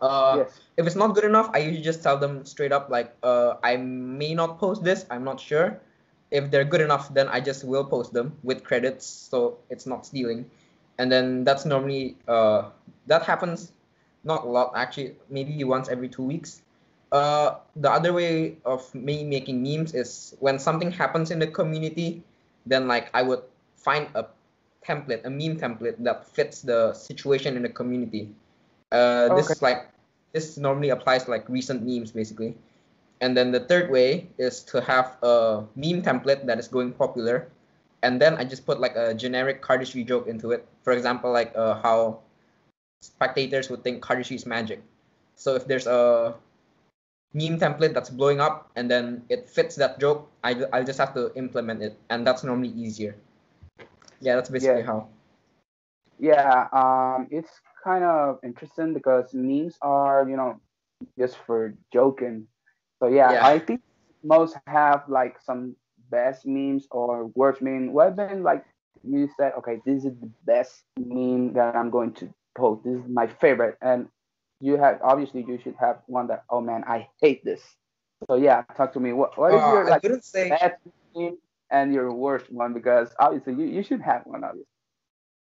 Uh, 0.00 0.44
yes. 0.46 0.60
If 0.78 0.86
it's 0.86 0.96
not 0.96 1.14
good 1.14 1.24
enough, 1.24 1.50
I 1.52 1.58
usually 1.58 1.82
just 1.82 2.02
tell 2.02 2.16
them 2.16 2.46
straight 2.46 2.72
up 2.72 2.88
like 2.88 3.14
uh, 3.22 3.56
I 3.62 3.76
may 3.76 4.32
not 4.32 4.58
post 4.58 4.82
this. 4.82 5.04
I'm 5.10 5.24
not 5.24 5.38
sure. 5.38 5.78
If 6.30 6.50
they're 6.50 6.64
good 6.64 6.80
enough, 6.80 7.12
then 7.12 7.28
I 7.28 7.40
just 7.40 7.64
will 7.64 7.84
post 7.84 8.12
them 8.12 8.36
with 8.42 8.62
credits, 8.62 9.06
so 9.06 9.58
it's 9.68 9.86
not 9.86 10.06
stealing. 10.06 10.50
And 10.98 11.10
then 11.10 11.44
that's 11.44 11.64
normally 11.64 12.16
uh, 12.28 12.70
that 13.06 13.22
happens 13.22 13.72
not 14.24 14.44
a 14.44 14.48
lot 14.48 14.72
actually, 14.76 15.16
maybe 15.28 15.64
once 15.64 15.88
every 15.88 16.08
two 16.08 16.22
weeks. 16.22 16.62
Uh, 17.10 17.56
the 17.74 17.90
other 17.90 18.12
way 18.12 18.56
of 18.64 18.94
me 18.94 19.24
making 19.24 19.62
memes 19.62 19.94
is 19.94 20.36
when 20.38 20.58
something 20.58 20.90
happens 20.90 21.30
in 21.30 21.38
the 21.38 21.46
community, 21.46 22.22
then 22.66 22.86
like 22.86 23.10
I 23.14 23.22
would 23.22 23.42
find 23.74 24.06
a 24.14 24.26
template, 24.86 25.24
a 25.24 25.30
meme 25.30 25.58
template 25.58 25.96
that 26.04 26.26
fits 26.28 26.62
the 26.62 26.92
situation 26.92 27.56
in 27.56 27.62
the 27.62 27.68
community. 27.68 28.30
Uh, 28.92 29.28
okay. 29.30 29.34
This 29.36 29.50
is 29.50 29.62
like 29.62 29.88
this 30.32 30.56
normally 30.56 30.90
applies 30.90 31.24
to 31.24 31.30
like 31.30 31.48
recent 31.48 31.82
memes 31.82 32.12
basically. 32.12 32.54
And 33.20 33.36
then 33.36 33.52
the 33.52 33.60
third 33.60 33.90
way 33.90 34.28
is 34.38 34.62
to 34.72 34.80
have 34.80 35.18
a 35.22 35.64
meme 35.76 36.00
template 36.00 36.46
that 36.46 36.58
is 36.58 36.68
going 36.68 36.92
popular, 36.92 37.48
and 38.02 38.20
then 38.20 38.36
I 38.36 38.44
just 38.44 38.64
put 38.64 38.80
like 38.80 38.96
a 38.96 39.12
generic 39.12 39.62
cardistry 39.62 40.06
joke 40.06 40.26
into 40.26 40.52
it. 40.52 40.66
For 40.82 40.92
example, 40.92 41.30
like 41.30 41.52
uh, 41.54 41.80
how 41.82 42.20
spectators 43.02 43.68
would 43.68 43.84
think 43.84 44.02
cardistry 44.02 44.36
is 44.36 44.46
magic. 44.46 44.82
So 45.34 45.54
if 45.54 45.66
there's 45.66 45.86
a 45.86 46.34
meme 47.32 47.58
template 47.58 47.94
that's 47.94 48.10
blowing 48.10 48.40
up 48.40 48.70
and 48.76 48.90
then 48.90 49.22
it 49.28 49.48
fits 49.48 49.76
that 49.76 50.00
joke, 50.00 50.30
I, 50.44 50.64
I'll 50.72 50.84
just 50.84 50.98
have 50.98 51.14
to 51.14 51.32
implement 51.34 51.82
it. 51.82 51.96
And 52.08 52.26
that's 52.26 52.44
normally 52.44 52.68
easier. 52.68 53.16
Yeah, 54.20 54.36
that's 54.36 54.50
basically 54.50 54.80
yeah. 54.80 54.86
how. 54.86 55.08
Yeah, 56.18 56.68
um, 56.72 57.28
it's 57.30 57.50
kind 57.82 58.04
of 58.04 58.38
interesting 58.44 58.92
because 58.92 59.32
memes 59.32 59.76
are, 59.80 60.28
you 60.28 60.36
know, 60.36 60.60
just 61.18 61.38
for 61.46 61.74
joking. 61.92 62.46
So 63.00 63.08
yeah, 63.08 63.32
yeah. 63.32 63.46
I 63.46 63.58
think 63.58 63.80
most 64.22 64.56
have 64.66 65.04
like 65.08 65.40
some 65.40 65.74
best 66.10 66.46
memes 66.46 66.86
or 66.90 67.26
worst 67.34 67.62
meme. 67.62 67.92
Well, 67.92 68.12
then 68.12 68.42
like 68.42 68.64
you 69.02 69.28
said, 69.36 69.52
okay, 69.58 69.80
this 69.84 70.04
is 70.04 70.12
the 70.20 70.30
best 70.44 70.82
meme 70.98 71.54
that 71.54 71.74
I'm 71.74 71.90
going 71.90 72.12
to 72.14 72.32
post. 72.54 72.84
This 72.84 72.96
is 72.96 73.08
my 73.08 73.26
favorite, 73.26 73.78
and 73.80 74.08
you 74.60 74.76
have 74.76 75.00
obviously 75.02 75.44
you 75.46 75.58
should 75.62 75.76
have 75.80 76.00
one 76.06 76.26
that 76.28 76.44
oh 76.50 76.60
man 76.60 76.84
I 76.86 77.08
hate 77.20 77.44
this. 77.44 77.62
So 78.28 78.36
yeah, 78.36 78.62
talk 78.76 78.92
to 78.92 79.00
me. 79.00 79.12
What 79.12 79.38
what 79.38 79.54
is 79.54 79.60
uh, 79.60 79.72
your 79.72 79.88
like 79.88 80.02
say... 80.22 80.50
best 80.50 80.76
meme 81.16 81.38
and 81.70 81.94
your 81.94 82.12
worst 82.12 82.52
one? 82.52 82.74
Because 82.74 83.14
obviously 83.18 83.54
you, 83.54 83.64
you 83.64 83.82
should 83.82 84.02
have 84.02 84.22
one 84.26 84.44
obviously. 84.44 84.66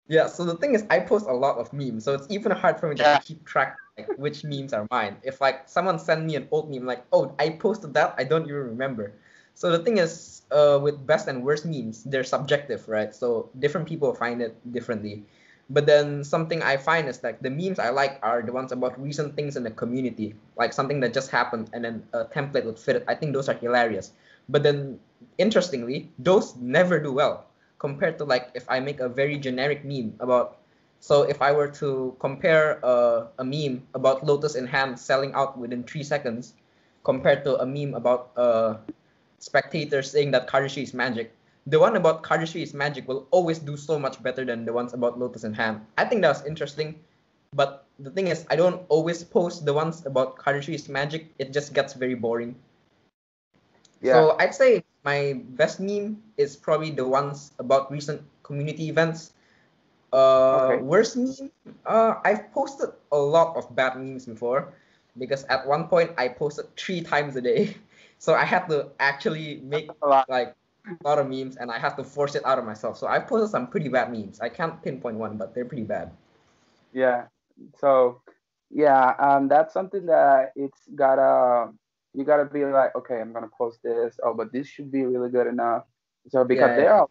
Yeah, 0.07 0.25
so 0.25 0.43
the 0.43 0.55
thing 0.55 0.73
is, 0.73 0.83
I 0.89 1.01
post 1.01 1.27
a 1.27 1.33
lot 1.33 1.59
of 1.59 1.71
memes, 1.71 2.03
so 2.03 2.15
it's 2.15 2.25
even 2.31 2.51
hard 2.51 2.79
for 2.79 2.89
me 2.89 2.95
yeah. 2.97 3.19
to 3.19 3.23
keep 3.23 3.45
track 3.45 3.77
like 3.99 4.17
which 4.17 4.43
memes 4.43 4.73
are 4.73 4.87
mine. 4.91 5.17
If 5.23 5.41
like 5.41 5.67
someone 5.67 5.99
send 5.99 6.25
me 6.25 6.35
an 6.35 6.47
old 6.51 6.69
meme, 6.71 6.85
like 6.85 7.03
oh 7.11 7.35
I 7.39 7.49
posted 7.51 7.93
that, 7.93 8.15
I 8.17 8.23
don't 8.23 8.43
even 8.43 8.79
remember. 8.79 9.13
So 9.53 9.71
the 9.71 9.79
thing 9.83 9.97
is, 9.97 10.43
uh, 10.51 10.79
with 10.81 11.05
best 11.05 11.27
and 11.27 11.43
worst 11.43 11.65
memes, 11.65 12.03
they're 12.05 12.23
subjective, 12.23 12.87
right? 12.87 13.13
So 13.13 13.49
different 13.59 13.87
people 13.87 14.13
find 14.15 14.41
it 14.41 14.55
differently. 14.71 15.25
But 15.69 15.85
then 15.85 16.23
something 16.23 16.63
I 16.63 16.77
find 16.77 17.07
is 17.07 17.21
like 17.21 17.41
the 17.41 17.51
memes 17.51 17.77
I 17.77 17.89
like 17.89 18.17
are 18.23 18.41
the 18.41 18.51
ones 18.51 18.71
about 18.71 18.95
recent 18.99 19.35
things 19.35 19.57
in 19.57 19.63
the 19.63 19.69
community, 19.69 20.33
like 20.55 20.73
something 20.73 20.99
that 21.01 21.13
just 21.13 21.29
happened 21.29 21.69
and 21.73 21.83
then 21.83 22.07
a 22.13 22.25
template 22.25 22.65
would 22.65 22.79
fit 22.79 22.95
it. 22.95 23.03
I 23.07 23.13
think 23.13 23.33
those 23.33 23.49
are 23.49 23.53
hilarious. 23.53 24.13
But 24.47 24.63
then 24.63 24.97
interestingly, 25.37 26.09
those 26.17 26.55
never 26.55 26.99
do 26.99 27.11
well 27.11 27.45
compared 27.77 28.17
to 28.19 28.23
like 28.23 28.49
if 28.55 28.65
I 28.69 28.79
make 28.79 28.99
a 28.99 29.09
very 29.09 29.37
generic 29.37 29.83
meme 29.85 30.15
about. 30.19 30.58
So 30.99 31.23
if 31.23 31.41
I 31.41 31.51
were 31.51 31.69
to 31.79 32.15
compare 32.19 32.79
a, 32.83 33.27
a 33.39 33.43
meme 33.43 33.83
about 33.93 34.25
Lotus 34.25 34.55
in 34.55 34.67
hand 34.67 34.99
selling 34.99 35.33
out 35.33 35.57
within 35.57 35.83
three 35.83 36.03
seconds, 36.03 36.53
compared 37.03 37.43
to 37.45 37.57
a 37.59 37.65
meme 37.65 37.93
about 37.93 38.31
uh, 38.35 38.75
spectators 39.39 40.11
saying 40.11 40.31
that 40.31 40.47
cardistry 40.47 40.83
is 40.83 40.93
magic, 40.93 41.33
the 41.67 41.79
one 41.79 41.95
about 41.95 42.23
cardistry 42.23 42.61
is 42.61 42.73
magic 42.73 43.07
will 43.07 43.27
always 43.31 43.59
do 43.59 43.77
so 43.77 43.97
much 43.97 44.21
better 44.21 44.43
than 44.43 44.65
the 44.65 44.73
ones 44.73 44.93
about 44.93 45.19
Lotus 45.19 45.43
in 45.43 45.53
Hand. 45.53 45.81
I 45.97 46.05
think 46.05 46.21
that 46.21 46.29
was 46.29 46.45
interesting, 46.45 46.99
but 47.53 47.85
the 47.99 48.09
thing 48.09 48.27
is, 48.27 48.45
I 48.49 48.55
don't 48.55 48.83
always 48.89 49.23
post 49.23 49.65
the 49.65 49.73
ones 49.73 50.05
about 50.05 50.37
cardistry 50.37 50.73
is 50.73 50.89
magic. 50.89 51.31
It 51.37 51.53
just 51.53 51.73
gets 51.73 51.93
very 51.93 52.15
boring. 52.15 52.55
Yeah. 54.01 54.13
So 54.13 54.35
I'd 54.39 54.55
say 54.55 54.83
my 55.03 55.41
best 55.55 55.79
meme 55.79 56.21
is 56.37 56.55
probably 56.55 56.91
the 56.91 57.07
ones 57.07 57.51
about 57.59 57.91
recent 57.91 58.21
community 58.43 58.89
events. 58.89 59.33
Uh, 60.11 60.65
okay. 60.65 60.81
Worst 60.81 61.17
meme? 61.17 61.51
Uh, 61.85 62.15
I've 62.23 62.51
posted 62.51 62.89
a 63.11 63.17
lot 63.17 63.55
of 63.55 63.75
bad 63.75 63.97
memes 63.97 64.25
before 64.25 64.73
because 65.17 65.43
at 65.45 65.65
one 65.67 65.87
point 65.87 66.11
I 66.17 66.29
posted 66.29 66.75
three 66.75 67.01
times 67.01 67.35
a 67.35 67.41
day. 67.41 67.75
So 68.21 68.35
I 68.35 68.43
had 68.43 68.67
to 68.67 68.91
actually 68.99 69.61
make 69.63 69.89
a 70.03 70.25
like 70.27 70.53
a 70.85 71.07
lot 71.07 71.19
of 71.19 71.29
memes 71.29 71.55
and 71.55 71.71
I 71.71 71.79
have 71.79 71.95
to 71.95 72.03
force 72.03 72.35
it 72.35 72.45
out 72.45 72.59
of 72.59 72.65
myself. 72.65 72.97
So 72.97 73.07
I 73.07 73.17
posted 73.17 73.49
some 73.49 73.67
pretty 73.67 73.87
bad 73.87 74.11
memes. 74.11 74.41
I 74.41 74.49
can't 74.49 74.75
pinpoint 74.83 75.15
one, 75.15 75.37
but 75.37 75.55
they're 75.55 75.63
pretty 75.63 75.87
bad. 75.87 76.11
Yeah. 76.91 77.27
So 77.79 78.21
yeah, 78.69 79.15
um, 79.19 79.47
that's 79.47 79.73
something 79.73 80.05
that 80.07 80.51
it's 80.57 80.81
gotta 80.95 81.71
you 82.13 82.25
gotta 82.25 82.43
be 82.43 82.65
like, 82.65 82.93
okay, 82.95 83.21
I'm 83.21 83.31
gonna 83.31 83.47
post 83.57 83.79
this. 83.83 84.19
Oh, 84.21 84.33
but 84.33 84.51
this 84.51 84.67
should 84.67 84.91
be 84.91 85.05
really 85.05 85.29
good 85.29 85.47
enough. 85.47 85.83
So 86.27 86.43
because 86.43 86.71
yeah, 86.71 86.75
they're 86.75 87.05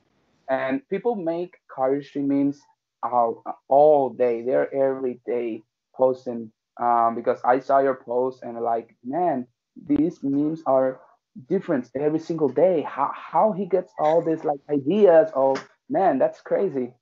and 0.51 0.87
people 0.89 1.15
make 1.15 1.57
cardistry 1.75 2.25
memes 2.25 2.61
all, 3.03 3.43
all 3.69 4.11
day. 4.11 4.43
They're 4.43 4.73
every 4.75 5.21
day 5.27 5.63
posting. 5.95 6.53
Um, 6.81 7.17
because 7.17 7.41
I 7.45 7.59
saw 7.59 7.81
your 7.81 7.97
post 7.97 8.43
and 8.43 8.61
like, 8.61 8.95
man, 9.05 9.47
these 9.87 10.23
memes 10.23 10.63
are 10.67 11.01
different 11.49 11.91
every 11.95 12.19
single 12.19 12.49
day. 12.49 12.83
How 12.83 13.11
how 13.15 13.53
he 13.53 13.67
gets 13.67 13.93
all 13.99 14.23
these 14.23 14.45
like 14.45 14.61
ideas? 14.71 15.31
Oh 15.35 15.57
man, 15.89 16.19
that's 16.19 16.41
crazy. 16.41 16.93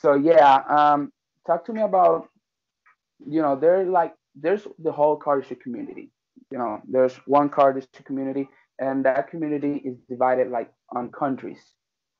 So 0.00 0.14
yeah, 0.14 0.62
um, 0.68 1.12
talk 1.46 1.64
to 1.66 1.72
me 1.72 1.82
about 1.82 2.28
you 3.26 3.42
know 3.42 3.56
there 3.56 3.84
like 3.84 4.14
there's 4.34 4.66
the 4.78 4.92
whole 4.92 5.18
cardistry 5.18 5.60
community. 5.60 6.10
You 6.50 6.58
know, 6.58 6.80
there's 6.88 7.14
one 7.26 7.48
cardistry 7.50 8.04
community, 8.04 8.48
and 8.78 9.04
that 9.04 9.28
community 9.30 9.80
is 9.84 9.98
divided 10.08 10.50
like 10.50 10.70
on 10.94 11.10
countries. 11.10 11.60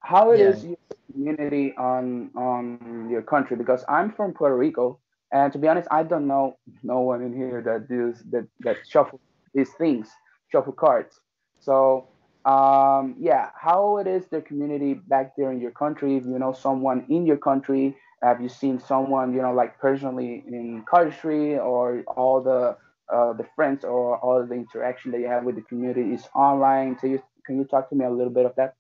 How 0.01 0.33
it 0.33 0.41
yeah. 0.41 0.49
is 0.49 0.65
your 0.65 0.77
community 1.13 1.75
on 1.77 2.31
on 2.37 3.09
your 3.11 3.23
country? 3.23 3.57
Because 3.57 3.85
I'm 3.89 4.13
from 4.13 4.33
Puerto 4.33 4.57
Rico, 4.57 4.99
and 5.33 5.53
to 5.53 5.59
be 5.59 5.69
honest, 5.69 5.89
I 5.91 6.03
don't 6.03 6.27
know 6.27 6.57
no 6.83 7.01
one 7.01 7.23
in 7.23 7.35
here 7.35 7.63
that 7.63 7.89
does 7.89 8.23
that 8.31 8.47
that 8.61 8.77
shuffle 8.89 9.21
these 9.55 9.71
things, 9.79 10.09
shuffle 10.51 10.73
cards. 10.73 11.21
So 11.61 12.09
um, 12.45 13.17
yeah, 13.21 13.51
how 13.61 13.99
it 13.99 14.07
is 14.07 14.27
the 14.31 14.41
community 14.41 14.95
back 14.95 15.35
there 15.37 15.53
in 15.53 15.61
your 15.61 15.73
country? 15.73 16.17
If 16.17 16.25
you 16.25 16.39
know 16.39 16.53
someone 16.53 17.05
in 17.09 17.27
your 17.27 17.37
country, 17.37 17.97
have 18.23 18.41
you 18.41 18.49
seen 18.49 18.81
someone 18.81 19.35
you 19.35 19.43
know 19.43 19.53
like 19.53 19.79
personally 19.79 20.43
in 20.47 20.85
cardistry 20.91 21.63
or 21.63 22.03
all 22.17 22.43
the 22.43 22.77
uh, 23.15 23.33
the 23.35 23.47
friends 23.55 23.85
or 23.85 24.19
all 24.19 24.45
the 24.47 24.55
interaction 24.55 25.11
that 25.13 25.21
you 25.21 25.27
have 25.29 25.45
with 25.45 25.57
the 25.57 25.63
community 25.63 26.15
is 26.15 26.27
online? 26.35 26.99
So 26.99 27.07
you 27.07 27.23
can 27.45 27.59
you 27.59 27.65
talk 27.65 27.91
to 27.91 27.97
me 27.97 28.07
a 28.07 28.11
little 28.11 28.33
bit 28.33 28.47
of 28.47 28.55
that? 28.57 28.75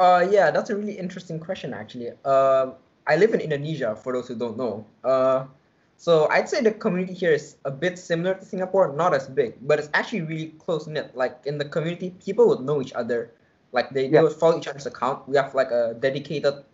Uh, 0.00 0.26
yeah, 0.32 0.50
that's 0.50 0.70
a 0.70 0.76
really 0.76 0.96
interesting 0.96 1.38
question 1.38 1.74
actually. 1.74 2.08
Uh, 2.24 2.72
I 3.06 3.16
live 3.16 3.34
in 3.36 3.40
Indonesia. 3.40 3.92
For 3.94 4.16
those 4.16 4.28
who 4.28 4.34
don't 4.34 4.56
know, 4.56 4.86
uh, 5.04 5.44
so 6.00 6.26
I'd 6.32 6.48
say 6.48 6.64
the 6.64 6.72
community 6.72 7.12
here 7.12 7.36
is 7.36 7.60
a 7.66 7.70
bit 7.70 7.98
similar 7.98 8.32
to 8.32 8.44
Singapore, 8.44 8.96
not 8.96 9.12
as 9.12 9.28
big, 9.28 9.60
but 9.60 9.78
it's 9.78 9.92
actually 9.92 10.22
really 10.22 10.56
close 10.56 10.86
knit. 10.88 11.12
Like 11.12 11.44
in 11.44 11.58
the 11.58 11.68
community, 11.68 12.16
people 12.16 12.48
would 12.48 12.64
know 12.64 12.80
each 12.80 12.96
other. 12.96 13.36
Like 13.72 13.90
they, 13.90 14.08
yeah. 14.08 14.18
they 14.18 14.22
would 14.24 14.32
follow 14.32 14.56
each 14.56 14.68
other's 14.68 14.86
account. 14.86 15.28
We 15.28 15.36
have 15.36 15.54
like 15.54 15.70
a 15.70 15.92
dedicated 16.00 16.64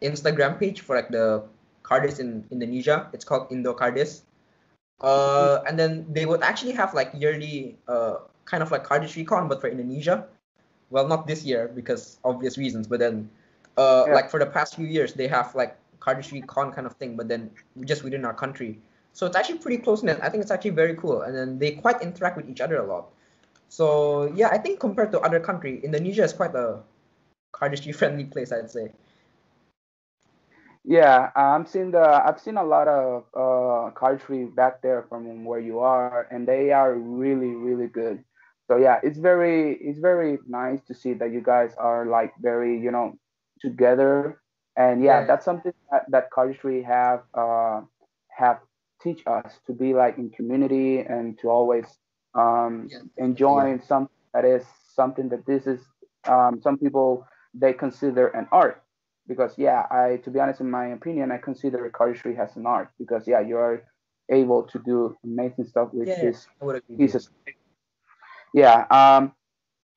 Instagram 0.00 0.54
page 0.54 0.82
for 0.86 0.94
like 0.94 1.10
the 1.10 1.42
cardis 1.82 2.20
in 2.22 2.46
Indonesia. 2.52 3.10
It's 3.12 3.24
called 3.24 3.50
Indo 3.50 3.74
Cardis. 3.74 4.22
Uh, 5.00 5.58
and 5.66 5.76
then 5.76 6.06
they 6.08 6.24
would 6.24 6.42
actually 6.46 6.72
have 6.72 6.94
like 6.94 7.10
yearly 7.18 7.76
uh 7.88 8.22
kind 8.46 8.62
of 8.62 8.70
like 8.70 8.86
cardistry 8.86 9.26
con, 9.26 9.48
but 9.48 9.60
for 9.60 9.66
Indonesia. 9.66 10.30
Well, 10.90 11.08
not 11.08 11.26
this 11.26 11.44
year 11.44 11.68
because 11.74 12.18
obvious 12.24 12.58
reasons, 12.58 12.86
but 12.86 13.00
then 13.00 13.30
uh 13.76 14.04
yeah. 14.06 14.14
like 14.14 14.30
for 14.30 14.40
the 14.40 14.46
past 14.46 14.76
few 14.76 14.86
years 14.86 15.12
they 15.12 15.28
have 15.28 15.54
like 15.54 15.76
cardistry 16.00 16.46
con 16.46 16.72
kind 16.72 16.86
of 16.86 16.94
thing, 16.94 17.16
but 17.16 17.28
then 17.28 17.50
just 17.84 18.04
within 18.04 18.24
our 18.24 18.34
country. 18.34 18.78
So 19.12 19.26
it's 19.26 19.36
actually 19.36 19.58
pretty 19.58 19.78
close 19.78 20.02
knit. 20.02 20.20
I 20.22 20.28
think 20.28 20.42
it's 20.42 20.50
actually 20.50 20.76
very 20.76 20.94
cool, 20.94 21.22
and 21.22 21.34
then 21.34 21.58
they 21.58 21.72
quite 21.72 22.02
interact 22.02 22.36
with 22.36 22.48
each 22.48 22.60
other 22.60 22.76
a 22.76 22.86
lot. 22.86 23.08
So 23.68 24.30
yeah, 24.34 24.48
I 24.48 24.58
think 24.58 24.78
compared 24.78 25.10
to 25.12 25.20
other 25.20 25.40
country, 25.40 25.80
Indonesia 25.82 26.22
is 26.22 26.32
quite 26.32 26.54
a 26.54 26.80
cardistry 27.52 27.94
friendly 28.00 28.24
place, 28.24 28.52
I'd 28.52 28.70
say. 28.70 28.92
Yeah, 30.84 31.30
I'm 31.34 31.66
seeing 31.66 31.90
the 31.90 32.04
I've 32.04 32.38
seen 32.38 32.56
a 32.56 32.62
lot 32.62 32.86
of 32.86 33.24
uh, 33.34 33.90
cardistry 33.98 34.54
back 34.54 34.82
there 34.82 35.02
from 35.08 35.44
where 35.44 35.58
you 35.58 35.80
are, 35.80 36.28
and 36.30 36.46
they 36.46 36.70
are 36.70 36.94
really 36.94 37.56
really 37.56 37.88
good. 37.88 38.22
So 38.68 38.76
yeah, 38.76 38.98
it's 39.02 39.18
very 39.18 39.74
it's 39.74 39.98
very 39.98 40.38
nice 40.48 40.80
to 40.88 40.94
see 40.94 41.14
that 41.14 41.32
you 41.32 41.40
guys 41.40 41.74
are 41.78 42.06
like 42.06 42.32
very 42.40 42.78
you 42.80 42.90
know 42.90 43.18
together 43.60 44.40
and 44.76 45.02
yeah, 45.02 45.20
yeah. 45.20 45.26
that's 45.26 45.44
something 45.44 45.72
that, 45.90 46.04
that 46.08 46.30
cardistry 46.30 46.84
have 46.84 47.22
uh, 47.34 47.80
have 48.28 48.60
teach 49.02 49.22
us 49.26 49.60
to 49.66 49.72
be 49.72 49.94
like 49.94 50.18
in 50.18 50.30
community 50.30 50.98
and 50.98 51.38
to 51.38 51.48
always 51.48 51.86
um, 52.34 52.88
yeah. 52.90 52.98
enjoying 53.16 53.78
yeah. 53.78 53.86
something 53.86 54.16
that 54.34 54.44
is 54.44 54.64
something 54.94 55.28
that 55.30 55.46
this 55.46 55.66
is 55.66 55.80
um, 56.28 56.60
some 56.60 56.78
people 56.78 57.26
they 57.54 57.72
consider 57.72 58.28
an 58.28 58.46
art 58.52 58.82
because 59.26 59.52
yeah 59.56 59.86
i 59.90 60.20
to 60.24 60.30
be 60.30 60.38
honest 60.38 60.60
in 60.60 60.70
my 60.70 60.88
opinion 60.88 61.32
i 61.32 61.38
consider 61.38 61.90
cardistry 61.90 62.38
as 62.38 62.54
an 62.56 62.66
art 62.66 62.90
because 62.98 63.26
yeah 63.26 63.40
you're 63.40 63.82
able 64.30 64.62
to 64.62 64.78
do 64.80 65.16
amazing 65.24 65.64
stuff 65.64 65.88
with 65.92 66.08
yeah, 66.08 66.20
this 66.20 66.46
pieces 66.98 67.30
yeah 68.56 68.78
um 68.90 69.32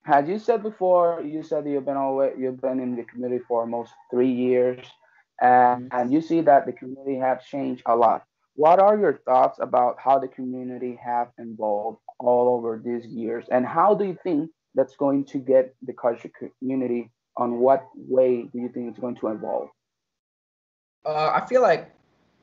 had 0.04 0.28
you 0.28 0.38
said 0.38 0.62
before 0.62 1.22
you 1.24 1.42
said 1.42 1.68
you've 1.68 1.86
been 1.86 1.98
always 1.98 2.34
you've 2.38 2.62
been 2.62 2.80
in 2.80 2.96
the 2.96 3.04
community 3.04 3.44
for 3.48 3.62
almost 3.62 3.92
three 4.12 4.32
years 4.32 4.86
and, 5.42 5.90
and 5.92 6.12
you 6.12 6.22
see 6.22 6.42
that 6.42 6.66
the 6.66 6.74
community 6.74 7.16
have 7.16 7.46
changed 7.46 7.84
a 7.86 7.96
lot. 7.96 8.26
What 8.56 8.80
are 8.80 8.98
your 8.98 9.22
thoughts 9.26 9.60
about 9.62 9.98
how 10.00 10.20
the 10.20 10.28
community 10.28 11.00
have 11.04 11.30
evolved 11.38 12.00
all 12.20 12.56
over 12.56 12.82
these 12.84 13.06
years? 13.06 13.46
And 13.52 13.66
how 13.66 13.96
do 13.96 14.06
you 14.06 14.18
think 14.22 14.52
that's 14.76 14.96
going 14.98 15.26
to 15.26 15.38
get 15.38 15.74
the 15.82 15.94
culture 15.94 16.30
community? 16.60 17.12
On 17.38 17.60
what 17.60 17.88
way 17.96 18.50
do 18.52 18.60
you 18.60 18.70
think 18.70 18.90
it's 18.90 19.00
going 19.00 19.16
to 19.18 19.28
evolve? 19.28 19.70
Uh, 21.06 21.32
i 21.34 21.40
feel 21.48 21.62
like 21.62 21.90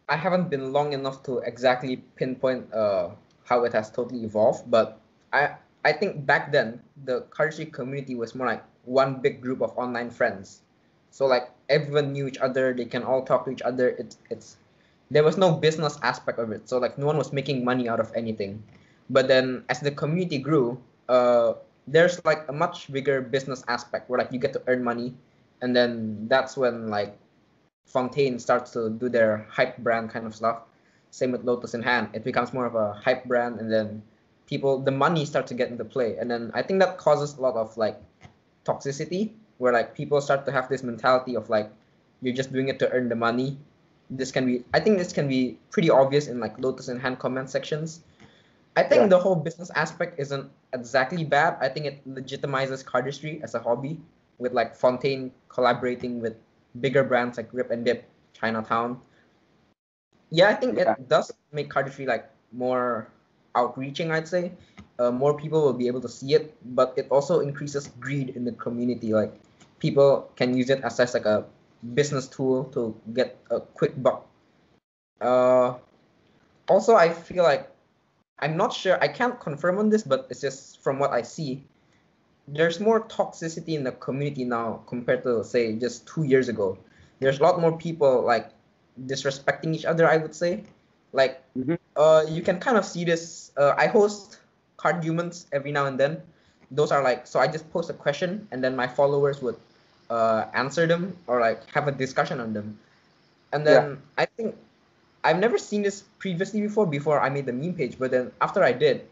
i 0.08 0.16
haven't 0.16 0.48
been 0.48 0.72
long 0.72 0.94
enough 0.94 1.22
to 1.22 1.38
exactly 1.44 1.96
pinpoint 2.16 2.64
uh, 2.72 3.10
how 3.44 3.64
it 3.64 3.72
has 3.74 3.90
totally 3.90 4.24
evolved 4.24 4.64
but 4.70 4.98
i 5.34 5.54
I 5.86 5.94
think 5.94 6.26
back 6.26 6.50
then 6.50 6.82
the 7.06 7.30
cardistry 7.30 7.70
community 7.70 8.18
was 8.18 8.34
more 8.34 8.46
like 8.50 8.64
one 8.84 9.22
big 9.22 9.40
group 9.40 9.62
of 9.62 9.70
online 9.78 10.10
friends. 10.10 10.66
So 11.14 11.26
like 11.30 11.54
everyone 11.70 12.12
knew 12.12 12.26
each 12.26 12.42
other, 12.42 12.74
they 12.74 12.90
can 12.90 13.06
all 13.06 13.22
talk 13.22 13.46
to 13.46 13.54
each 13.54 13.62
other. 13.62 13.94
It's 13.94 14.18
it's 14.28 14.58
there 15.14 15.22
was 15.22 15.38
no 15.38 15.54
business 15.54 15.94
aspect 16.02 16.42
of 16.42 16.50
it. 16.50 16.66
So 16.68 16.82
like 16.82 16.98
no 16.98 17.06
one 17.06 17.16
was 17.16 17.30
making 17.30 17.62
money 17.62 17.86
out 17.88 18.02
of 18.02 18.10
anything. 18.18 18.66
But 19.14 19.30
then 19.30 19.62
as 19.70 19.78
the 19.78 19.94
community 19.94 20.42
grew, 20.42 20.82
uh 21.08 21.54
there's 21.86 22.18
like 22.26 22.42
a 22.50 22.52
much 22.52 22.90
bigger 22.90 23.22
business 23.22 23.62
aspect 23.70 24.10
where 24.10 24.18
like 24.18 24.34
you 24.34 24.42
get 24.42 24.50
to 24.58 24.62
earn 24.66 24.82
money 24.82 25.14
and 25.62 25.70
then 25.70 26.26
that's 26.26 26.58
when 26.58 26.90
like 26.90 27.14
Fontaine 27.86 28.42
starts 28.42 28.74
to 28.74 28.90
do 28.90 29.08
their 29.08 29.46
hype 29.48 29.78
brand 29.78 30.10
kind 30.10 30.26
of 30.26 30.34
stuff. 30.34 30.66
Same 31.14 31.30
with 31.30 31.44
Lotus 31.46 31.74
in 31.74 31.82
Hand. 31.82 32.10
It 32.12 32.24
becomes 32.24 32.52
more 32.52 32.66
of 32.66 32.74
a 32.74 32.92
hype 32.92 33.24
brand, 33.24 33.60
and 33.60 33.72
then 33.72 34.02
people, 34.46 34.78
the 34.78 34.90
money 34.90 35.24
starts 35.24 35.48
to 35.48 35.54
get 35.54 35.70
into 35.70 35.84
play, 35.84 36.16
and 36.18 36.30
then 36.30 36.50
I 36.54 36.62
think 36.62 36.80
that 36.80 36.98
causes 36.98 37.36
a 37.36 37.40
lot 37.40 37.54
of 37.54 37.76
like 37.76 38.00
toxicity, 38.64 39.32
where 39.58 39.72
like 39.72 39.94
people 39.94 40.20
start 40.20 40.46
to 40.46 40.52
have 40.52 40.68
this 40.68 40.82
mentality 40.82 41.36
of 41.36 41.50
like 41.50 41.70
you're 42.22 42.34
just 42.34 42.52
doing 42.52 42.68
it 42.68 42.78
to 42.78 42.90
earn 42.90 43.08
the 43.08 43.16
money. 43.16 43.58
This 44.08 44.30
can 44.30 44.46
be, 44.46 44.64
I 44.72 44.80
think, 44.80 44.98
this 44.98 45.12
can 45.12 45.28
be 45.28 45.58
pretty 45.70 45.90
obvious 45.90 46.28
in 46.28 46.38
like 46.38 46.58
Lotus 46.60 46.88
in 46.88 46.98
Hand 47.00 47.18
comment 47.18 47.50
sections. 47.50 48.00
I 48.76 48.82
think 48.82 49.02
yeah. 49.02 49.06
the 49.08 49.18
whole 49.18 49.34
business 49.34 49.70
aspect 49.74 50.20
isn't 50.20 50.50
exactly 50.72 51.24
bad. 51.24 51.56
I 51.60 51.68
think 51.68 51.86
it 51.86 52.06
legitimizes 52.08 52.84
cardistry 52.84 53.42
as 53.42 53.54
a 53.54 53.58
hobby, 53.58 53.98
with 54.38 54.52
like 54.52 54.76
Fontaine 54.76 55.32
collaborating 55.48 56.20
with 56.20 56.36
bigger 56.80 57.02
brands 57.02 57.36
like 57.36 57.50
RIPNDIP, 57.52 58.02
Chinatown. 58.34 59.00
Yeah, 60.30 60.48
I 60.48 60.54
think 60.54 60.76
yeah. 60.76 60.92
it 60.92 61.08
does 61.08 61.32
make 61.52 61.70
cardistry 61.70 62.06
like 62.06 62.30
more 62.52 63.08
outreaching. 63.56 64.12
I'd 64.12 64.28
say 64.28 64.52
uh, 64.98 65.10
more 65.10 65.34
people 65.34 65.62
will 65.62 65.74
be 65.74 65.86
able 65.86 66.00
to 66.02 66.08
see 66.08 66.34
it, 66.34 66.54
but 66.76 66.94
it 66.96 67.08
also 67.10 67.40
increases 67.40 67.88
greed 67.98 68.30
in 68.36 68.44
the 68.44 68.52
community. 68.52 69.12
Like 69.12 69.34
people 69.78 70.30
can 70.36 70.56
use 70.56 70.70
it 70.70 70.84
as, 70.84 70.98
like 71.14 71.24
a 71.26 71.44
business 71.94 72.28
tool 72.28 72.64
to 72.76 72.94
get 73.12 73.40
a 73.50 73.60
quick 73.60 74.00
buck. 74.02 74.26
Uh, 75.20 75.74
also, 76.68 76.94
I 76.94 77.10
feel 77.10 77.42
like 77.42 77.70
I'm 78.38 78.56
not 78.56 78.72
sure. 78.72 79.02
I 79.02 79.08
can't 79.08 79.40
confirm 79.40 79.78
on 79.78 79.88
this, 79.88 80.02
but 80.02 80.26
it's 80.30 80.40
just 80.40 80.82
from 80.82 80.98
what 80.98 81.10
I 81.10 81.22
see 81.22 81.64
there's 82.48 82.78
more 82.78 83.00
toxicity 83.00 83.74
in 83.74 83.84
the 83.84 83.92
community 83.92 84.44
now 84.44 84.82
compared 84.86 85.22
to 85.24 85.44
say 85.44 85.74
just 85.74 86.06
two 86.06 86.22
years 86.22 86.48
ago. 86.48 86.78
There's 87.18 87.40
a 87.40 87.42
lot 87.42 87.60
more 87.60 87.76
people 87.76 88.22
like 88.22 88.50
disrespecting 89.06 89.74
each 89.74 89.84
other. 89.84 90.08
I 90.08 90.16
would 90.16 90.34
say, 90.34 90.64
like, 91.12 91.42
mm-hmm. 91.56 91.74
Uh, 91.96 92.24
you 92.28 92.42
can 92.42 92.60
kind 92.60 92.76
of 92.76 92.84
see 92.84 93.04
this. 93.04 93.52
Uh, 93.56 93.74
I 93.76 93.86
host 93.86 94.38
card 94.76 95.02
humans 95.02 95.46
every 95.52 95.72
now 95.72 95.86
and 95.86 95.98
then. 95.98 96.22
Those 96.70 96.92
are 96.92 97.02
like 97.02 97.26
so. 97.26 97.40
I 97.40 97.46
just 97.46 97.70
post 97.72 97.90
a 97.90 97.94
question 97.94 98.48
and 98.50 98.62
then 98.62 98.76
my 98.76 98.86
followers 98.86 99.40
would 99.40 99.56
uh, 100.10 100.46
answer 100.54 100.86
them 100.86 101.16
or 101.26 101.40
like 101.40 101.68
have 101.70 101.88
a 101.88 101.92
discussion 101.92 102.40
on 102.40 102.52
them. 102.52 102.78
And 103.52 103.66
then 103.66 103.90
yeah. 103.90 104.22
I 104.22 104.26
think 104.26 104.56
I've 105.24 105.38
never 105.38 105.58
seen 105.58 105.82
this 105.82 106.02
previously 106.18 106.60
before. 106.60 106.86
Before 106.86 107.20
I 107.20 107.30
made 107.30 107.46
the 107.46 107.52
meme 107.52 107.74
page, 107.74 107.98
but 107.98 108.10
then 108.10 108.32
after 108.40 108.62
I 108.62 108.72
did, 108.72 109.06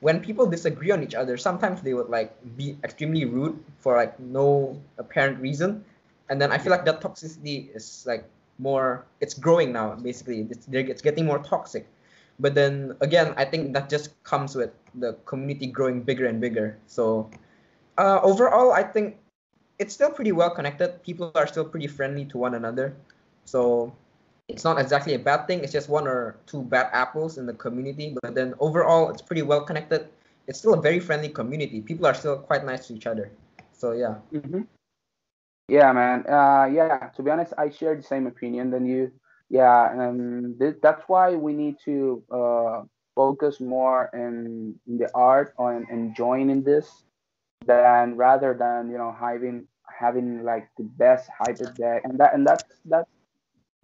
when 0.00 0.20
people 0.20 0.46
disagree 0.46 0.90
on 0.90 1.02
each 1.02 1.14
other, 1.14 1.36
sometimes 1.36 1.82
they 1.82 1.94
would 1.94 2.08
like 2.08 2.34
be 2.56 2.76
extremely 2.82 3.24
rude 3.24 3.58
for 3.78 3.96
like 3.96 4.18
no 4.18 4.80
apparent 4.98 5.40
reason, 5.40 5.84
and 6.28 6.40
then 6.40 6.50
I 6.50 6.58
feel 6.58 6.70
like 6.70 6.84
that 6.86 7.00
toxicity 7.00 7.74
is 7.74 8.04
like 8.06 8.24
more. 8.58 9.04
It's 9.20 9.34
growing 9.34 9.72
now. 9.72 9.94
Basically, 9.94 10.46
it's 10.50 10.66
it's 10.70 11.02
getting 11.02 11.26
more 11.26 11.38
toxic. 11.38 11.86
But 12.40 12.54
then 12.54 12.96
again, 13.00 13.34
I 13.36 13.44
think 13.44 13.74
that 13.74 13.88
just 13.88 14.16
comes 14.24 14.56
with 14.56 14.72
the 14.96 15.14
community 15.26 15.66
growing 15.66 16.02
bigger 16.02 16.26
and 16.26 16.40
bigger. 16.40 16.78
So 16.86 17.30
uh, 17.98 18.20
overall, 18.22 18.72
I 18.72 18.82
think 18.82 19.20
it's 19.78 19.92
still 19.92 20.10
pretty 20.10 20.32
well 20.32 20.50
connected. 20.50 21.02
People 21.02 21.30
are 21.34 21.46
still 21.46 21.64
pretty 21.64 21.86
friendly 21.86 22.24
to 22.26 22.38
one 22.38 22.54
another. 22.54 22.96
So 23.44 23.92
it's 24.48 24.64
not 24.64 24.80
exactly 24.80 25.14
a 25.14 25.18
bad 25.18 25.46
thing. 25.46 25.60
It's 25.60 25.72
just 25.72 25.88
one 25.88 26.08
or 26.08 26.36
two 26.46 26.62
bad 26.62 26.88
apples 26.92 27.36
in 27.36 27.44
the 27.44 27.54
community. 27.54 28.16
But 28.22 28.34
then 28.34 28.54
overall, 28.58 29.10
it's 29.10 29.22
pretty 29.22 29.42
well 29.42 29.62
connected. 29.62 30.08
It's 30.48 30.58
still 30.58 30.74
a 30.74 30.80
very 30.80 30.98
friendly 30.98 31.28
community. 31.28 31.80
People 31.80 32.06
are 32.06 32.14
still 32.14 32.38
quite 32.38 32.64
nice 32.64 32.88
to 32.88 32.94
each 32.94 33.06
other. 33.06 33.30
So 33.72 33.92
yeah. 33.92 34.16
Mm-hmm. 34.32 34.62
Yeah, 35.68 35.92
man. 35.92 36.26
Uh, 36.26 36.64
yeah. 36.72 37.10
To 37.14 37.22
be 37.22 37.30
honest, 37.30 37.52
I 37.56 37.70
share 37.70 37.94
the 37.94 38.02
same 38.02 38.26
opinion 38.26 38.70
than 38.70 38.86
you. 38.86 39.12
Yeah, 39.50 39.92
and 39.92 40.58
th- 40.58 40.76
that's 40.82 41.02
why 41.08 41.34
we 41.34 41.52
need 41.52 41.76
to 41.84 42.22
uh, 42.32 42.82
focus 43.14 43.60
more 43.60 44.10
in, 44.14 44.74
in 44.86 44.98
the 44.98 45.10
art 45.14 45.54
on 45.58 45.86
enjoying 45.90 46.50
in 46.50 46.62
this 46.64 47.04
than 47.66 48.16
rather 48.16 48.54
than 48.58 48.90
you 48.90 48.98
know 48.98 49.14
having 49.18 49.66
having 49.98 50.42
like 50.44 50.68
the 50.78 50.84
best 50.96 51.28
hybrid 51.38 51.74
deck 51.76 52.02
and 52.04 52.18
that 52.18 52.34
and 52.34 52.46
that's 52.46 52.64
that's 52.86 53.08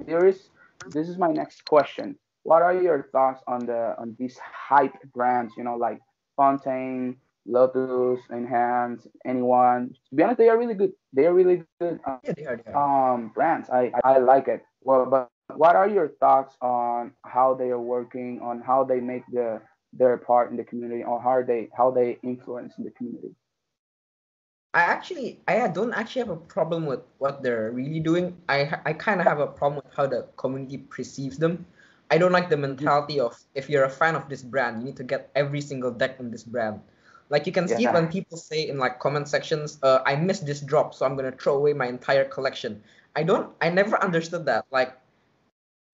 there 0.06 0.26
is 0.26 0.50
this 0.92 1.08
is 1.08 1.18
my 1.18 1.32
next 1.32 1.64
question. 1.66 2.16
What 2.44 2.62
are 2.62 2.74
your 2.74 3.08
thoughts 3.12 3.42
on 3.46 3.66
the 3.66 3.94
on 3.98 4.16
these 4.18 4.38
hype 4.38 4.94
brands? 5.14 5.54
You 5.56 5.64
know, 5.64 5.76
like 5.76 6.00
Fontaine, 6.36 7.16
Lotus, 7.46 8.20
enhance 8.32 9.06
anyone. 9.26 9.94
To 10.10 10.16
be 10.16 10.22
honest, 10.22 10.38
they 10.38 10.48
are 10.48 10.58
really 10.58 10.74
good. 10.74 10.92
They 11.12 11.26
are 11.26 11.34
really 11.34 11.62
good. 11.80 12.00
Um, 12.06 12.20
yeah, 12.24 12.32
they 12.36 12.46
are, 12.46 12.56
they 12.56 12.72
are. 12.72 13.14
Um, 13.14 13.32
brands. 13.34 13.68
I 13.70 13.92
I 14.04 14.18
like 14.18 14.48
it. 14.48 14.62
Well, 14.82 15.06
but 15.06 15.28
what 15.54 15.76
are 15.76 15.88
your 15.88 16.08
thoughts 16.20 16.56
on 16.60 17.12
how 17.24 17.54
they 17.54 17.70
are 17.70 17.80
working, 17.80 18.40
on 18.42 18.60
how 18.60 18.84
they 18.84 19.00
make 19.00 19.22
the 19.32 19.60
their 19.92 20.18
part 20.18 20.50
in 20.50 20.56
the 20.56 20.64
community, 20.64 21.04
or 21.04 21.20
how 21.20 21.42
they 21.42 21.68
how 21.76 21.90
they 21.90 22.18
influence 22.22 22.74
in 22.78 22.84
the 22.84 22.90
community? 22.90 23.34
I 24.74 24.82
actually 24.82 25.40
I 25.48 25.68
don't 25.68 25.94
actually 25.94 26.20
have 26.20 26.30
a 26.30 26.36
problem 26.36 26.84
with 26.84 27.00
what 27.18 27.42
they're 27.42 27.70
really 27.70 28.00
doing. 28.00 28.36
I 28.48 28.78
I 28.84 28.92
kind 28.92 29.20
of 29.20 29.26
have 29.26 29.40
a 29.40 29.46
problem 29.46 29.82
with 29.84 29.94
how 29.94 30.06
the 30.06 30.28
community 30.36 30.78
perceives 30.78 31.38
them. 31.38 31.64
I 32.10 32.18
don't 32.18 32.32
like 32.32 32.50
the 32.50 32.56
mentality 32.56 33.18
of 33.18 33.34
if 33.54 33.68
you're 33.68 33.84
a 33.84 33.90
fan 33.90 34.14
of 34.14 34.28
this 34.28 34.42
brand, 34.42 34.78
you 34.78 34.84
need 34.84 34.96
to 34.96 35.04
get 35.04 35.30
every 35.34 35.60
single 35.60 35.90
deck 35.90 36.20
in 36.20 36.30
this 36.30 36.44
brand. 36.44 36.80
Like 37.30 37.46
you 37.46 37.52
can 37.52 37.66
see 37.66 37.86
when 37.86 38.06
people 38.06 38.36
say 38.38 38.68
in 38.68 38.78
like 38.78 39.00
comment 39.00 39.28
sections, 39.28 39.78
uh, 39.82 40.00
I 40.06 40.14
missed 40.14 40.46
this 40.46 40.60
drop, 40.60 40.94
so 40.94 41.04
I'm 41.04 41.16
gonna 41.16 41.32
throw 41.32 41.56
away 41.56 41.72
my 41.72 41.86
entire 41.86 42.24
collection. 42.24 42.82
I 43.16 43.24
don't. 43.24 43.50
I 43.60 43.70
never 43.70 44.00
understood 44.02 44.46
that. 44.46 44.66
Like, 44.70 44.94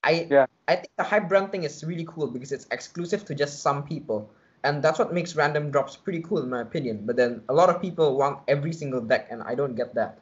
I 0.05 0.27
yeah. 0.31 0.47
I 0.69 0.77
think 0.77 0.91
the 0.97 1.05
hype 1.05 1.29
brand 1.29 1.53
thing 1.53 1.65
is 1.65 1.85
really 1.85 2.07
cool 2.09 2.27
because 2.27 2.53
it's 2.53 2.67
exclusive 2.71 3.25
to 3.27 3.35
just 3.35 3.63
some 3.63 3.85
people 3.85 4.31
and 4.65 4.83
that's 4.83 4.99
what 4.99 5.13
makes 5.13 5.35
random 5.35 5.71
drops 5.71 5.97
pretty 5.97 6.23
cool 6.23 6.43
in 6.43 6.51
my 6.51 6.61
opinion. 6.61 7.03
But 7.05 7.17
then 7.17 7.43
a 7.49 7.55
lot 7.55 7.69
of 7.69 7.81
people 7.81 8.17
want 8.17 8.41
every 8.49 8.73
single 8.73 9.01
deck, 9.01 9.29
and 9.31 9.43
I 9.43 9.55
don't 9.55 9.75
get 9.75 9.95
that. 9.95 10.19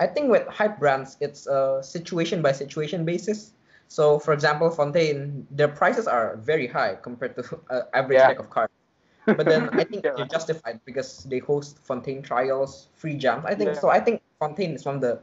I 0.00 0.06
think 0.06 0.30
with 0.30 0.46
hype 0.48 0.78
brands, 0.78 1.16
it's 1.20 1.46
a 1.46 1.80
situation 1.82 2.42
by 2.42 2.52
situation 2.52 3.04
basis. 3.04 3.52
So, 3.88 4.18
for 4.18 4.32
example, 4.32 4.70
Fontaine, 4.70 5.46
their 5.50 5.68
prices 5.68 6.06
are 6.06 6.36
very 6.36 6.66
high 6.66 6.96
compared 6.96 7.36
to 7.36 7.60
uh, 7.70 7.82
average 7.92 8.18
yeah. 8.18 8.28
deck 8.28 8.38
of 8.38 8.50
cards. 8.50 8.72
But 9.26 9.46
then 9.46 9.70
I 9.70 9.84
think 9.84 10.04
yeah. 10.04 10.12
they're 10.16 10.26
justified 10.26 10.80
because 10.84 11.24
they 11.24 11.38
host 11.38 11.78
Fontaine 11.78 12.22
trials, 12.22 12.88
free 12.94 13.14
jams. 13.14 13.44
I 13.46 13.54
think 13.54 13.74
yeah. 13.74 13.80
so. 13.80 13.88
I 13.88 14.00
think 14.00 14.22
Fontaine 14.38 14.74
is 14.74 14.84
one 14.84 14.96
of 14.96 15.00
the 15.00 15.20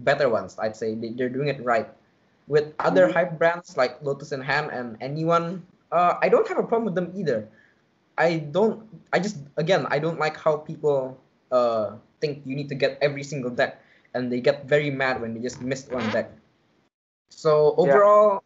better 0.00 0.28
ones. 0.28 0.58
I'd 0.58 0.76
say 0.76 0.94
they, 0.94 1.10
they're 1.10 1.28
doing 1.28 1.48
it 1.48 1.62
right. 1.64 1.88
With 2.46 2.74
other 2.78 3.10
mm-hmm. 3.10 3.18
hype 3.18 3.38
brands 3.38 3.76
like 3.76 3.98
Lotus 4.02 4.30
in 4.30 4.40
Hand 4.40 4.70
and 4.70 4.94
anyone, 5.02 5.66
uh, 5.90 6.14
I 6.22 6.28
don't 6.28 6.46
have 6.46 6.58
a 6.58 6.62
problem 6.62 6.86
with 6.86 6.94
them 6.94 7.10
either. 7.14 7.48
I 8.16 8.38
don't. 8.38 8.86
I 9.12 9.18
just 9.18 9.38
again, 9.56 9.86
I 9.90 9.98
don't 9.98 10.18
like 10.18 10.36
how 10.38 10.56
people 10.56 11.18
uh 11.50 11.96
think 12.20 12.42
you 12.46 12.56
need 12.56 12.68
to 12.70 12.74
get 12.74 12.98
every 13.02 13.22
single 13.22 13.50
deck, 13.50 13.82
and 14.14 14.32
they 14.32 14.40
get 14.40 14.64
very 14.64 14.90
mad 14.90 15.20
when 15.20 15.34
they 15.34 15.40
just 15.40 15.60
missed 15.60 15.92
one 15.92 16.06
deck. 16.10 16.32
So 17.28 17.74
overall, 17.76 18.40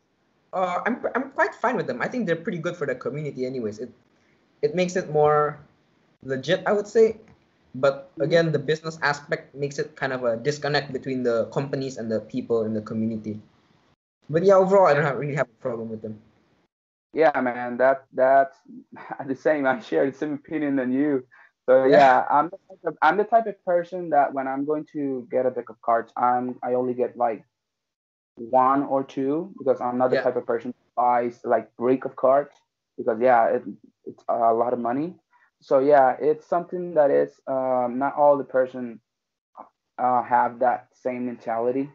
yeah. 0.52 0.58
uh, 0.58 0.76
I'm 0.86 1.04
I'm 1.14 1.30
quite 1.36 1.54
fine 1.54 1.76
with 1.76 1.86
them. 1.86 2.02
I 2.02 2.08
think 2.08 2.26
they're 2.26 2.40
pretty 2.40 2.58
good 2.58 2.76
for 2.76 2.86
the 2.86 2.96
community, 2.96 3.46
anyways. 3.46 3.78
It 3.78 3.92
it 4.62 4.74
makes 4.74 4.96
it 4.96 5.12
more 5.12 5.60
legit, 6.24 6.64
I 6.66 6.72
would 6.72 6.88
say. 6.88 7.20
But 7.76 8.10
mm-hmm. 8.10 8.22
again, 8.26 8.46
the 8.50 8.58
business 8.58 8.98
aspect 9.02 9.54
makes 9.54 9.78
it 9.78 9.94
kind 9.94 10.12
of 10.12 10.24
a 10.24 10.36
disconnect 10.36 10.90
between 10.90 11.22
the 11.22 11.46
companies 11.54 11.96
and 12.00 12.10
the 12.10 12.20
people 12.26 12.64
in 12.64 12.74
the 12.74 12.82
community. 12.82 13.38
But 14.30 14.44
yeah, 14.44 14.54
overall, 14.54 14.86
I 14.86 14.94
don't 14.94 15.04
have, 15.04 15.18
really 15.18 15.34
have 15.34 15.48
a 15.48 15.62
problem 15.62 15.90
with 15.90 16.02
them 16.02 16.18
yeah 17.12 17.40
man 17.40 17.76
that 17.76 18.04
that's 18.12 18.56
the 19.26 19.34
same 19.34 19.66
i 19.66 19.80
share 19.80 20.08
the 20.08 20.16
same 20.16 20.34
opinion 20.34 20.76
than 20.76 20.92
you 20.92 21.24
so 21.70 21.84
yeah, 21.84 22.24
I'm 22.28 22.46
the 22.46 22.58
type 22.68 22.78
of, 22.84 22.98
I'm 23.00 23.16
the 23.16 23.22
type 23.22 23.46
of 23.46 23.64
person 23.64 24.10
that 24.10 24.34
when 24.34 24.48
I'm 24.48 24.64
going 24.64 24.86
to 24.92 25.28
get 25.30 25.46
a 25.46 25.50
deck 25.52 25.68
of 25.70 25.80
cards, 25.82 26.12
I'm 26.16 26.58
I 26.64 26.74
only 26.74 26.94
get 26.94 27.16
like 27.16 27.44
one 28.34 28.82
or 28.82 29.04
two 29.04 29.54
because 29.56 29.80
I'm 29.80 29.96
not 29.96 30.10
the 30.10 30.16
yeah. 30.16 30.22
type 30.22 30.34
of 30.34 30.46
person 30.46 30.74
who 30.76 31.02
buys 31.02 31.38
like 31.44 31.70
break 31.76 32.04
of 32.06 32.16
cards 32.16 32.56
because 32.98 33.18
yeah, 33.20 33.46
it, 33.50 33.62
it's 34.04 34.24
a 34.28 34.52
lot 34.52 34.72
of 34.72 34.80
money. 34.80 35.14
So 35.60 35.78
yeah, 35.78 36.16
it's 36.20 36.44
something 36.44 36.94
that 36.94 37.12
is 37.12 37.30
um, 37.46 37.98
not 37.98 38.16
all 38.16 38.36
the 38.36 38.42
person 38.42 39.00
uh, 39.96 40.24
have 40.24 40.58
that 40.60 40.88
same 40.94 41.26
mentality. 41.26 41.88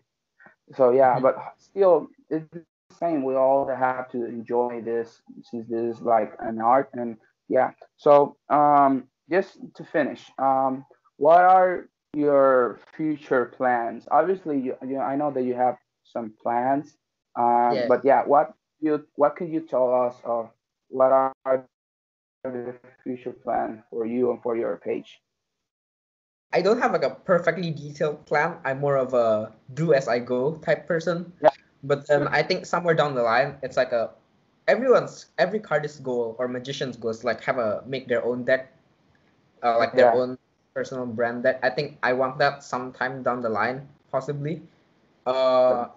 So 0.73 0.91
yeah, 0.91 1.13
mm-hmm. 1.13 1.23
but 1.23 1.37
still, 1.57 2.07
it's 2.29 2.47
the 2.51 2.63
same. 2.99 3.23
We 3.23 3.35
all 3.35 3.67
have 3.67 4.09
to 4.11 4.25
enjoy 4.25 4.81
this 4.83 5.21
since 5.43 5.67
this 5.69 5.97
is 5.97 6.01
like 6.01 6.33
an 6.39 6.59
art, 6.59 6.89
and 6.93 7.17
yeah. 7.49 7.71
So 7.97 8.37
um, 8.49 9.07
just 9.29 9.57
to 9.75 9.83
finish, 9.83 10.23
um, 10.39 10.85
what 11.17 11.41
are 11.41 11.89
your 12.13 12.79
future 12.95 13.45
plans? 13.57 14.07
Obviously, 14.09 14.59
you, 14.59 14.75
you 14.87 14.99
I 14.99 15.15
know 15.15 15.31
that 15.31 15.43
you 15.43 15.53
have 15.53 15.77
some 16.03 16.33
plans, 16.41 16.97
uh, 17.37 17.71
yeah. 17.73 17.85
but 17.87 18.03
yeah, 18.03 18.23
what 18.25 18.53
you 18.79 19.05
what 19.15 19.35
can 19.35 19.51
you 19.51 19.61
tell 19.61 19.93
us 19.93 20.15
of 20.23 20.49
what 20.89 21.11
are 21.11 21.65
the 22.43 22.75
future 23.03 23.33
plans 23.33 23.81
for 23.89 24.05
you 24.05 24.31
and 24.31 24.41
for 24.41 24.55
your 24.57 24.77
page? 24.77 25.19
I 26.53 26.61
don't 26.61 26.79
have 26.79 26.93
like 26.93 27.03
a 27.03 27.09
perfectly 27.11 27.71
detailed 27.71 28.25
plan. 28.25 28.57
I'm 28.63 28.79
more 28.79 28.97
of 28.97 29.13
a 29.13 29.51
do 29.73 29.93
as 29.93 30.07
I 30.07 30.19
go 30.19 30.55
type 30.57 30.87
person. 30.87 31.33
Yeah. 31.41 31.49
But 31.83 32.07
then 32.07 32.27
I 32.27 32.41
think 32.43 32.65
somewhere 32.65 32.95
down 32.95 33.13
the 33.15 33.23
line, 33.23 33.57
it's 33.61 33.77
like 33.77 33.91
a 33.91 34.11
everyone's 34.67 35.27
every 35.37 35.59
cardist 35.59 36.01
goal 36.01 36.35
or 36.39 36.47
magician's 36.47 36.97
goal 36.97 37.11
is 37.11 37.23
like 37.23 37.43
have 37.43 37.57
a 37.57 37.83
make 37.85 38.07
their 38.07 38.23
own 38.25 38.43
deck, 38.43 38.73
uh, 39.63 39.77
like 39.77 39.93
their 39.93 40.13
Yeah. 40.13 40.21
own 40.21 40.37
personal 40.73 41.05
brand 41.05 41.43
deck. 41.43 41.59
I 41.63 41.69
think 41.69 41.97
I 42.03 42.13
want 42.13 42.37
that 42.39 42.63
sometime 42.63 43.21
down 43.23 43.41
the 43.41 43.49
line, 43.49 43.87
possibly. 44.11 44.61
Uh, 45.25 45.87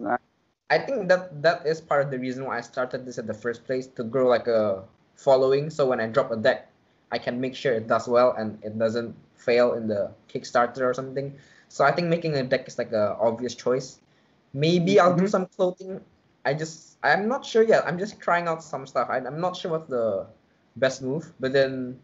I 0.69 0.77
think 0.77 1.09
that 1.09 1.41
that 1.41 1.65
is 1.65 1.81
part 1.81 2.05
of 2.05 2.11
the 2.11 2.19
reason 2.19 2.45
why 2.45 2.57
I 2.57 2.61
started 2.61 3.05
this 3.05 3.17
at 3.17 3.25
the 3.25 3.33
first 3.33 3.65
place 3.65 3.87
to 3.97 4.03
grow 4.03 4.27
like 4.27 4.47
a 4.47 4.85
following. 5.15 5.69
So 5.69 5.87
when 5.89 5.99
I 5.99 6.07
drop 6.07 6.31
a 6.31 6.37
deck, 6.37 6.69
I 7.11 7.17
can 7.17 7.39
make 7.41 7.55
sure 7.55 7.73
it 7.73 7.87
does 7.87 8.07
well 8.07 8.33
and 8.37 8.57
it 8.63 8.77
doesn't 8.77 9.15
fail 9.35 9.73
in 9.73 9.87
the 9.87 10.11
Kickstarter 10.31 10.81
or 10.81 10.93
something. 10.93 11.33
So 11.69 11.83
I 11.85 11.91
think 11.91 12.07
making 12.07 12.35
a 12.35 12.43
deck 12.43 12.67
is 12.67 12.77
like 12.77 12.91
a 12.91 13.15
obvious 13.19 13.55
choice. 13.55 13.99
Maybe 14.53 14.99
I'll 14.99 15.15
do 15.15 15.23
Mhm. 15.25 15.29
some 15.29 15.45
clothing. 15.47 16.01
I 16.45 16.53
just 16.53 16.97
I'm 17.03 17.27
not 17.27 17.45
sure 17.45 17.63
yet. 17.63 17.85
I'm 17.87 17.97
just 17.99 18.19
trying 18.19 18.47
out 18.47 18.63
some 18.63 18.85
stuff. 18.87 19.09
I, 19.09 19.17
I'm 19.17 19.39
not 19.39 19.55
sure 19.55 19.71
what's 19.71 19.89
the 19.89 20.25
best 20.77 21.01
move, 21.01 21.31
but 21.39 21.53
then 21.53 21.99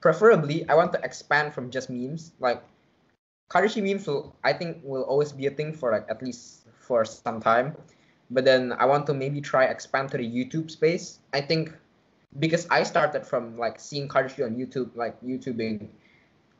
preferably 0.00 0.68
I 0.68 0.74
want 0.74 0.92
to 0.94 1.00
expand 1.02 1.54
from 1.54 1.70
just 1.70 1.88
memes. 1.90 2.32
Like 2.40 2.62
Cardistry 3.50 3.82
memes 3.82 4.06
will 4.06 4.34
I 4.44 4.52
think 4.52 4.78
will 4.84 5.02
always 5.04 5.32
be 5.32 5.46
a 5.46 5.50
thing 5.50 5.72
for 5.72 5.90
like 5.92 6.06
at 6.10 6.22
least 6.22 6.66
for 6.80 7.04
some 7.04 7.40
time. 7.40 7.76
But 8.30 8.44
then 8.44 8.72
I 8.72 8.86
want 8.86 9.06
to 9.06 9.14
maybe 9.14 9.40
try 9.40 9.64
expand 9.64 10.10
to 10.12 10.18
the 10.18 10.26
YouTube 10.28 10.70
space. 10.70 11.18
I 11.32 11.40
think 11.40 11.72
because 12.38 12.66
I 12.70 12.82
started 12.82 13.26
from 13.26 13.56
like 13.58 13.80
seeing 13.80 14.08
cardistry 14.08 14.44
on 14.44 14.56
YouTube, 14.56 14.94
like 14.96 15.20
YouTubing. 15.22 15.88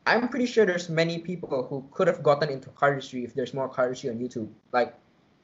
I'm 0.05 0.29
pretty 0.29 0.45
sure 0.45 0.65
there's 0.65 0.89
many 0.89 1.19
people 1.19 1.63
who 1.63 1.85
could 1.91 2.07
have 2.07 2.23
gotten 2.23 2.49
into 2.49 2.69
cardistry 2.69 3.23
if 3.25 3.33
there's 3.33 3.53
more 3.53 3.69
cardistry 3.69 4.09
on 4.09 4.19
YouTube. 4.19 4.49
Like 4.71 4.95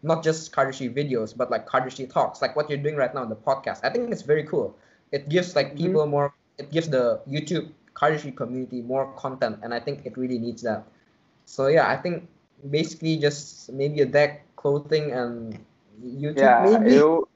not 0.03 0.23
just 0.23 0.51
cardistry 0.53 0.93
videos, 0.93 1.35
but 1.35 1.51
like 1.51 1.67
cardistry 1.67 2.09
talks, 2.09 2.41
like 2.41 2.55
what 2.55 2.69
you're 2.69 2.79
doing 2.81 2.95
right 2.95 3.13
now 3.13 3.23
in 3.23 3.29
the 3.29 3.35
podcast. 3.35 3.81
I 3.83 3.89
think 3.89 4.11
it's 4.11 4.21
very 4.21 4.43
cool. 4.43 4.75
It 5.11 5.29
gives 5.29 5.55
like 5.55 5.73
Mhm. 5.73 5.77
people 5.77 6.05
more. 6.07 6.33
It 6.57 6.71
gives 6.71 6.89
the 6.89 7.19
YouTube 7.29 7.71
cardistry 7.93 8.35
community 8.35 8.81
more 8.81 9.11
content, 9.17 9.59
and 9.63 9.73
I 9.73 9.79
think 9.79 10.05
it 10.05 10.17
really 10.17 10.39
needs 10.39 10.61
that. 10.63 10.83
So 11.45 11.67
yeah, 11.67 11.89
I 11.89 11.97
think 11.97 12.27
basically 12.69 13.17
just 13.17 13.71
maybe 13.71 14.01
a 14.01 14.05
deck, 14.05 14.45
clothing, 14.55 15.11
and 15.11 15.57
YouTube. 16.01 16.37
Yeah, 16.37 16.63
maybe. 16.63 16.95
it 16.95 17.03
will, 17.03 17.27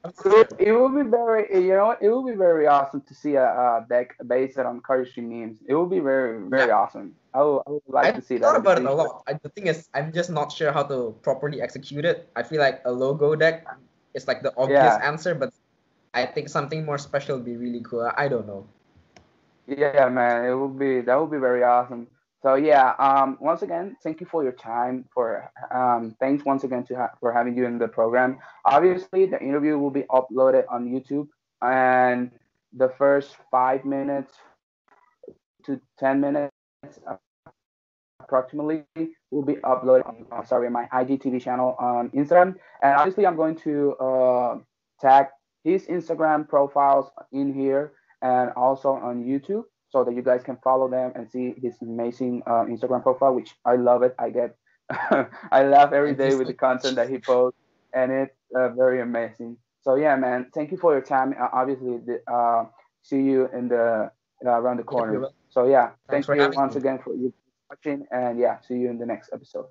it 0.60 0.72
will- 0.72 0.90
be 0.90 1.10
very, 1.10 1.46
you 1.64 1.76
know, 1.76 1.96
it 2.00 2.10
will 2.10 2.26
be 2.26 2.36
very 2.36 2.68
awesome 2.68 3.02
to 3.02 3.14
see 3.14 3.36
a, 3.36 3.44
a 3.46 3.86
deck 3.90 4.16
based 4.26 4.58
on 4.58 4.82
cardistry 4.82 5.24
memes. 5.24 5.60
It 5.68 5.76
will 5.76 5.86
be 5.86 6.00
very, 6.00 6.48
very 6.50 6.72
awesome. 6.72 7.14
I 7.34 7.44
would, 7.44 7.62
I 7.68 7.70
would 7.72 7.82
like 7.88 8.06
I 8.08 8.12
to 8.12 8.22
see 8.22 8.38
that. 8.38 8.44
thought 8.44 8.54
the 8.54 8.60
about 8.60 8.80
it 8.80 8.86
a 8.86 8.94
lot. 8.94 9.24
I, 9.28 9.34
the 9.34 9.50
thing 9.50 9.68
is, 9.68 9.88
I'm 9.94 10.12
just 10.12 10.30
not 10.30 10.52
sure 10.52 10.72
how 10.72 10.84
to 10.84 11.14
properly 11.22 11.62
execute 11.62 12.06
it. 12.06 12.30
I 12.36 12.44
feel 12.44 12.60
like 12.60 12.82
a 12.86 12.92
logo 12.92 13.36
deck 13.36 13.66
is 14.14 14.28
like 14.28 14.42
the 14.42 14.54
obvious 14.58 14.96
Yeah. 14.98 15.00
answer, 15.04 15.36
but 15.36 15.54
I 16.14 16.26
think 16.26 16.50
something 16.50 16.86
more 16.86 16.98
special 16.98 17.36
would 17.38 17.46
be 17.46 17.58
really 17.58 17.82
cool. 17.82 18.10
I 18.18 18.28
don't 18.28 18.48
know. 18.48 18.66
Yeah, 19.68 20.08
man, 20.10 20.46
it 20.46 20.54
will 20.56 20.70
be 20.72 21.02
that 21.02 21.20
would 21.20 21.30
be 21.32 21.38
very 21.38 21.62
awesome. 21.64 22.08
So 22.48 22.56
yeah, 22.56 22.94
um, 22.98 23.38
once 23.42 23.62
again, 23.62 23.98
thank 24.02 24.22
you 24.22 24.26
for 24.26 24.42
your 24.42 24.54
time. 24.54 25.04
For 25.14 25.52
um, 25.70 26.16
thanks 26.18 26.46
once 26.46 26.64
again 26.64 26.86
to 26.86 26.96
ha- 26.96 27.12
for 27.20 27.34
having 27.34 27.58
you 27.58 27.66
in 27.66 27.78
the 27.78 27.90
program. 27.90 28.40
Obviously, 28.64 29.26
the 29.26 29.38
interview 29.42 29.78
will 29.78 29.92
be 29.92 30.04
uploaded 30.04 30.64
on 30.72 30.88
YouTube, 30.88 31.28
and 31.62 32.32
the 32.72 32.88
first 32.98 33.36
five 33.52 33.84
minutes 33.84 34.34
to 35.66 35.82
ten 36.00 36.22
minutes 36.22 36.54
approximately 38.22 38.86
will 39.30 39.44
be 39.44 39.56
uploaded 39.56 40.08
on 40.08 40.46
sorry 40.46 40.70
my 40.70 40.88
IGTV 40.94 41.42
channel 41.42 41.76
on 41.80 42.10
Instagram. 42.12 42.56
And 42.82 42.96
obviously, 42.96 43.28
I'm 43.28 43.36
going 43.36 43.58
to 43.68 43.94
uh, 43.96 44.60
tag 45.02 45.26
his 45.66 45.86
Instagram 45.88 46.48
profiles 46.48 47.12
in 47.34 47.54
here 47.54 47.92
and 48.22 48.52
also 48.52 48.92
on 48.94 49.26
YouTube 49.26 49.66
so 49.90 50.04
that 50.04 50.14
you 50.14 50.22
guys 50.22 50.44
can 50.44 50.58
follow 50.64 50.90
them 50.90 51.12
and 51.16 51.30
see 51.30 51.54
his 51.62 51.76
amazing 51.82 52.44
uh, 52.46 52.66
Instagram 52.66 53.04
profile, 53.04 53.34
which 53.34 53.56
I 53.66 53.76
love 53.76 54.04
it. 54.04 54.16
I 54.20 54.30
get, 54.30 54.56
I 55.52 55.64
laugh 55.64 55.94
every 55.94 56.16
day 56.16 56.36
with 56.36 56.48
the 56.48 56.54
content 56.54 56.96
that 56.96 57.10
he 57.10 57.20
posts, 57.20 57.60
and 57.94 58.12
it's 58.12 58.36
uh, 58.56 58.70
very 58.70 59.02
amazing. 59.02 59.58
So 59.82 59.96
yeah, 59.96 60.16
man, 60.16 60.48
thank 60.54 60.72
you 60.72 60.78
for 60.78 60.92
your 60.92 61.02
time. 61.02 61.34
Uh, 61.40 61.48
obviously, 61.54 62.00
the, 62.06 62.22
uh, 62.32 62.66
see 63.04 63.22
you 63.22 63.50
in 63.54 63.70
the 63.70 64.12
uh, 64.46 64.50
around 64.50 64.78
the 64.78 64.84
corner. 64.84 65.30
So 65.50 65.66
yeah, 65.66 65.92
Thanks 66.10 66.28
thank 66.28 66.40
you 66.40 66.52
once 66.54 66.76
me. 66.76 66.82
again 66.82 67.00
for 67.04 67.16
you 67.16 67.34
watching, 67.70 68.06
and 68.12 68.38
yeah, 68.38 68.60
see 68.68 68.76
you 68.76 68.90
in 68.90 68.98
the 68.98 69.06
next 69.06 69.30
episode. 69.34 69.68